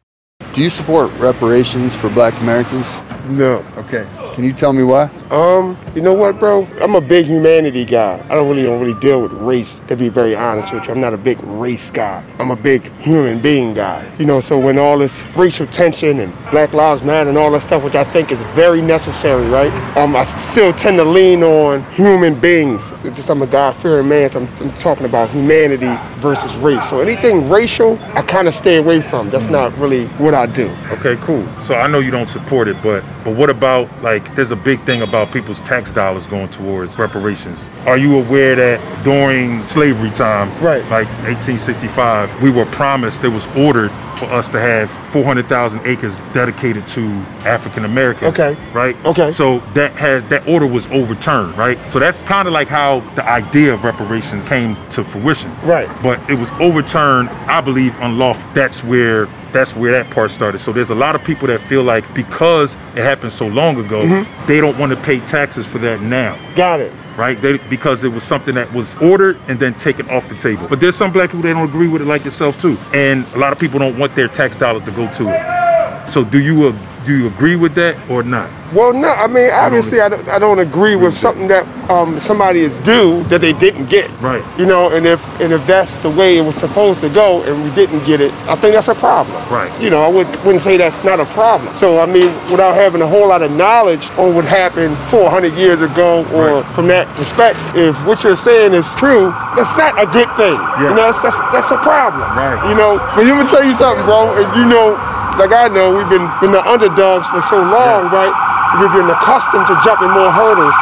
Do 0.54 0.62
you 0.62 0.70
support 0.70 1.10
reparations 1.18 1.94
for 1.94 2.08
black 2.10 2.38
Americans? 2.40 2.86
No. 3.28 3.64
Okay. 3.76 4.06
Can 4.40 4.48
you 4.48 4.54
tell 4.54 4.72
me 4.72 4.82
why? 4.82 5.10
Um, 5.30 5.76
you 5.94 6.00
know 6.00 6.14
what, 6.14 6.38
bro? 6.38 6.66
I'm 6.80 6.94
a 6.94 7.00
big 7.02 7.26
humanity 7.26 7.84
guy. 7.84 8.24
I 8.30 8.34
don't 8.34 8.48
really 8.48 8.62
don't 8.62 8.80
really 8.80 8.98
deal 8.98 9.20
with 9.20 9.32
race, 9.32 9.82
to 9.88 9.96
be 9.96 10.08
very 10.08 10.34
honest 10.34 10.72
with 10.72 10.86
you. 10.86 10.94
I'm 10.94 11.00
not 11.02 11.12
a 11.12 11.18
big 11.18 11.38
race 11.42 11.90
guy. 11.90 12.24
I'm 12.38 12.50
a 12.50 12.56
big 12.56 12.90
human 13.00 13.42
being 13.42 13.74
guy. 13.74 14.10
You 14.18 14.24
know, 14.24 14.40
so 14.40 14.58
when 14.58 14.78
all 14.78 14.96
this 14.96 15.26
racial 15.36 15.66
tension 15.66 16.20
and 16.20 16.32
Black 16.50 16.72
Lives 16.72 17.02
Matter 17.02 17.28
and 17.28 17.36
all 17.36 17.50
that 17.50 17.60
stuff, 17.60 17.84
which 17.84 17.94
I 17.94 18.02
think 18.02 18.32
is 18.32 18.38
very 18.54 18.80
necessary, 18.80 19.46
right? 19.48 19.70
Um, 19.98 20.16
I 20.16 20.24
still 20.24 20.72
tend 20.72 20.96
to 20.96 21.04
lean 21.04 21.42
on 21.42 21.84
human 21.92 22.40
beings. 22.40 22.92
It's 23.04 23.16
just 23.16 23.28
I'm 23.28 23.42
a 23.42 23.46
God-fearing 23.46 24.08
man, 24.08 24.30
so 24.30 24.40
I'm, 24.40 24.48
I'm 24.62 24.72
talking 24.72 25.04
about 25.04 25.28
humanity 25.28 25.94
versus 26.20 26.56
race. 26.56 26.88
So 26.88 27.00
anything 27.00 27.50
racial, 27.50 27.98
I 28.14 28.22
kind 28.22 28.48
of 28.48 28.54
stay 28.54 28.76
away 28.78 29.02
from. 29.02 29.28
That's 29.28 29.50
not 29.50 29.76
really 29.76 30.06
what 30.16 30.32
I 30.32 30.46
do. 30.46 30.74
Okay, 30.92 31.16
cool. 31.16 31.46
So 31.60 31.74
I 31.74 31.88
know 31.88 31.98
you 31.98 32.10
don't 32.10 32.30
support 32.30 32.68
it, 32.68 32.82
but 32.82 33.04
but 33.22 33.36
what 33.36 33.50
about 33.50 33.86
like 34.02 34.29
there's 34.34 34.50
a 34.50 34.56
big 34.56 34.80
thing 34.80 35.02
about 35.02 35.32
people's 35.32 35.60
tax 35.60 35.92
dollars 35.92 36.26
going 36.26 36.48
towards 36.48 36.98
reparations. 36.98 37.70
Are 37.86 37.96
you 37.98 38.18
aware 38.18 38.54
that 38.56 39.04
during 39.04 39.66
slavery 39.66 40.10
time, 40.10 40.48
Right. 40.62 40.82
like 40.90 41.08
1865, 41.24 42.42
we 42.42 42.50
were 42.50 42.66
promised 42.66 43.24
it 43.24 43.28
was 43.28 43.46
ordered 43.56 43.90
for 44.18 44.26
us 44.26 44.48
to 44.50 44.60
have 44.60 44.90
400,000 45.12 45.80
acres 45.86 46.16
dedicated 46.34 46.86
to 46.88 47.08
African 47.46 47.84
Americans. 47.86 48.38
Okay. 48.38 48.54
Right? 48.74 48.94
Okay. 49.06 49.30
So 49.30 49.60
that 49.74 49.92
had 49.92 50.28
that 50.28 50.46
order 50.46 50.66
was 50.66 50.86
overturned, 50.88 51.56
right? 51.56 51.78
So 51.90 51.98
that's 51.98 52.20
kind 52.22 52.46
of 52.46 52.52
like 52.52 52.68
how 52.68 53.00
the 53.14 53.24
idea 53.26 53.72
of 53.72 53.82
reparations 53.82 54.46
came 54.46 54.76
to 54.90 55.04
fruition. 55.04 55.50
Right. 55.64 55.88
But 56.02 56.20
it 56.28 56.38
was 56.38 56.50
overturned, 56.60 57.30
I 57.48 57.62
believe, 57.62 57.98
unlawful. 58.00 58.46
That's 58.52 58.84
where 58.84 59.26
that's 59.52 59.74
where 59.76 59.92
that 59.92 60.12
part 60.12 60.30
started. 60.30 60.58
So 60.58 60.72
there's 60.72 60.90
a 60.90 60.94
lot 60.94 61.14
of 61.14 61.24
people 61.24 61.46
that 61.48 61.60
feel 61.62 61.82
like 61.82 62.12
because 62.14 62.74
it 62.94 63.04
happened 63.04 63.32
so 63.32 63.46
long 63.46 63.78
ago, 63.78 64.00
Mm-hmm. 64.04 64.46
they 64.46 64.60
don't 64.60 64.78
want 64.78 64.90
to 64.92 65.00
pay 65.02 65.20
taxes 65.20 65.66
for 65.66 65.78
that 65.78 66.00
now. 66.00 66.38
Got 66.54 66.80
it. 66.80 66.92
Right? 67.16 67.40
They, 67.40 67.58
because 67.68 68.02
it 68.02 68.08
was 68.12 68.22
something 68.22 68.54
that 68.54 68.72
was 68.72 68.94
ordered 68.96 69.38
and 69.48 69.58
then 69.60 69.74
taken 69.74 70.08
off 70.08 70.26
the 70.28 70.34
table. 70.36 70.66
But 70.68 70.80
there's 70.80 70.96
some 70.96 71.12
black 71.12 71.30
people 71.30 71.42
that 71.42 71.52
don't 71.52 71.68
agree 71.68 71.88
with 71.88 72.00
it 72.02 72.06
like 72.06 72.24
yourself 72.24 72.58
too. 72.60 72.78
And 72.94 73.26
a 73.34 73.38
lot 73.38 73.52
of 73.52 73.58
people 73.58 73.78
don't 73.78 73.98
want 73.98 74.14
their 74.14 74.28
tax 74.28 74.56
dollars 74.56 74.82
to 74.84 74.90
go 74.92 75.10
to 75.14 75.28
it. 75.28 76.10
So 76.12 76.24
do 76.24 76.40
you 76.40 76.68
do 77.06 77.16
you 77.16 77.26
agree 77.28 77.56
with 77.56 77.74
that 77.74 77.96
or 78.10 78.22
not? 78.22 78.50
Well, 78.72 78.92
no, 78.92 79.08
I 79.08 79.26
mean, 79.26 79.50
obviously, 79.50 80.00
I 80.00 80.08
don't, 80.08 80.28
I 80.28 80.38
don't 80.38 80.60
agree 80.60 80.94
with 80.94 81.12
something 81.12 81.48
that 81.48 81.66
um, 81.90 82.20
somebody 82.20 82.60
is 82.60 82.78
due 82.82 83.24
that 83.24 83.40
they 83.40 83.52
didn't 83.52 83.86
get. 83.86 84.08
Right. 84.20 84.44
You 84.56 84.64
know, 84.66 84.90
and 84.94 85.06
if 85.06 85.20
and 85.40 85.52
if 85.52 85.66
that's 85.66 85.96
the 85.98 86.10
way 86.10 86.38
it 86.38 86.42
was 86.42 86.54
supposed 86.54 87.00
to 87.00 87.08
go 87.08 87.42
and 87.42 87.64
we 87.64 87.70
didn't 87.74 88.04
get 88.04 88.20
it, 88.20 88.32
I 88.46 88.54
think 88.54 88.74
that's 88.74 88.86
a 88.86 88.94
problem. 88.94 89.34
Right. 89.50 89.72
You 89.82 89.90
know, 89.90 90.04
I 90.04 90.08
would, 90.08 90.28
wouldn't 90.44 90.62
say 90.62 90.76
that's 90.76 91.02
not 91.02 91.18
a 91.18 91.24
problem. 91.26 91.74
So, 91.74 91.98
I 91.98 92.06
mean, 92.06 92.32
without 92.48 92.74
having 92.76 93.02
a 93.02 93.08
whole 93.08 93.26
lot 93.28 93.42
of 93.42 93.50
knowledge 93.50 94.06
on 94.10 94.36
what 94.36 94.44
happened 94.44 94.96
400 95.10 95.52
years 95.54 95.80
ago 95.80 96.20
or 96.32 96.62
Right. 96.62 96.74
from 96.74 96.86
that 96.88 97.08
respect, 97.18 97.58
if 97.74 97.96
what 98.06 98.22
you're 98.22 98.36
saying 98.36 98.72
is 98.72 98.86
true, 98.94 99.34
that's 99.58 99.74
not 99.76 99.98
a 100.00 100.06
good 100.06 100.30
thing. 100.38 100.54
Yeah. 100.78 100.90
You 100.90 100.94
know, 100.94 101.10
that's, 101.10 101.22
that's, 101.22 101.38
that's 101.50 101.70
a 101.72 101.78
problem. 101.82 102.22
Right. 102.38 102.70
You 102.70 102.76
know, 102.76 102.98
but 103.16 103.24
let 103.26 103.34
me 103.34 103.50
tell 103.50 103.64
you 103.64 103.74
something, 103.74 104.04
bro, 104.06 104.30
and 104.38 104.46
you 104.56 104.64
know, 104.70 104.94
like 105.40 105.56
I 105.56 105.72
know, 105.72 105.96
we've 105.96 106.12
been, 106.12 106.28
been 106.44 106.52
the 106.52 106.60
underdogs 106.68 107.24
for 107.32 107.40
so 107.48 107.56
long, 107.64 108.04
Yes. 108.04 108.12
right? 108.12 108.34
We've 108.76 108.92
been 108.92 109.08
accustomed 109.08 109.64
to 109.72 109.74
jumping 109.80 110.12
more 110.12 110.28
hurdles 110.28 110.76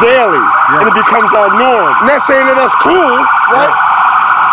daily, 0.00 0.40
and 0.80 0.88
it 0.88 0.96
becomes 0.96 1.28
our 1.36 1.52
norm. 1.52 1.92
Not 2.08 2.24
saying 2.24 2.48
that 2.48 2.56
that's 2.56 2.74
cool, 2.80 3.14
right? 3.52 3.91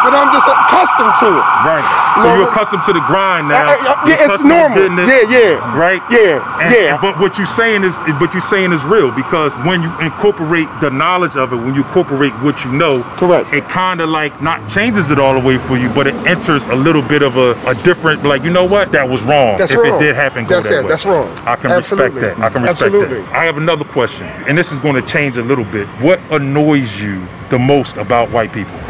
But 0.03 0.13
I'm 0.15 0.31
just 0.31 0.47
accustomed 0.47 1.13
to 1.19 1.27
it. 1.39 1.45
Right. 1.67 1.85
So 2.23 2.35
you're 2.35 2.47
accustomed 2.49 2.83
to 2.85 2.93
the 2.93 3.01
grind 3.07 3.47
now. 3.49 3.67
uh, 3.67 4.05
You're 4.07 4.15
yeah, 4.15 4.33
it's 4.33 4.43
normal. 4.43 4.79
Yeah, 5.07 5.29
yeah. 5.29 5.77
Right. 5.77 6.01
Yeah, 6.09 6.61
And- 6.61 6.73
yeah. 6.73 6.97
But 7.01 7.19
what 7.19 7.37
you're 7.37 7.47
saying 7.47 7.83
is, 7.83 7.95
but 8.19 8.33
you're 8.33 8.41
saying 8.41 8.71
is 8.73 8.83
real 8.83 9.11
because 9.11 9.53
when 9.67 9.81
you 9.83 9.91
incorporate 9.99 10.67
the 10.81 10.89
knowledge 10.89 11.35
of 11.35 11.51
it, 11.53 11.57
when 11.57 11.75
you 11.75 11.83
incorporate 11.83 12.33
what 12.43 12.63
you 12.63 12.71
know, 12.71 13.03
Correct. 13.17 13.51
It 13.53 13.67
kind 13.69 13.99
of 14.01 14.09
like 14.09 14.41
not 14.41 14.67
changes 14.69 15.11
it 15.11 15.19
all 15.19 15.33
the 15.33 15.45
way 15.45 15.57
for 15.57 15.77
you, 15.77 15.89
but 15.89 16.07
it 16.07 16.15
enters 16.27 16.65
a 16.67 16.75
little 16.75 17.01
bit 17.01 17.21
of 17.21 17.37
a, 17.37 17.51
a 17.67 17.75
different, 17.83 18.23
like 18.23 18.43
you 18.43 18.49
know 18.49 18.65
what, 18.65 18.91
that 18.91 19.07
was 19.07 19.21
wrong. 19.23 19.57
That's 19.57 19.71
if 19.71 19.77
wrong. 19.77 19.95
it 20.01 20.05
did 20.05 20.15
happen, 20.15 20.45
go 20.45 20.55
That's 20.55 20.67
that 20.69 20.79
it. 20.79 20.83
way. 20.83 20.89
That's 20.89 21.05
wrong. 21.05 21.27
I 21.45 21.55
can 21.55 21.71
Absolutely. 21.71 22.15
respect 22.21 22.37
that. 22.39 22.45
I 22.45 22.49
can 22.49 22.61
respect 22.63 22.81
Absolutely. 22.93 23.21
that. 23.21 23.35
I 23.35 23.43
have 23.45 23.57
another 23.57 23.85
question, 23.85 24.27
and 24.47 24.57
this 24.57 24.71
is 24.71 24.79
going 24.79 24.95
to 24.95 25.01
change 25.07 25.37
a 25.37 25.43
little 25.43 25.65
bit. 25.65 25.87
What 26.01 26.19
annoys 26.31 27.01
you 27.01 27.25
the 27.49 27.59
most 27.59 27.97
about 27.97 28.29
white 28.31 28.51
people? 28.53 28.73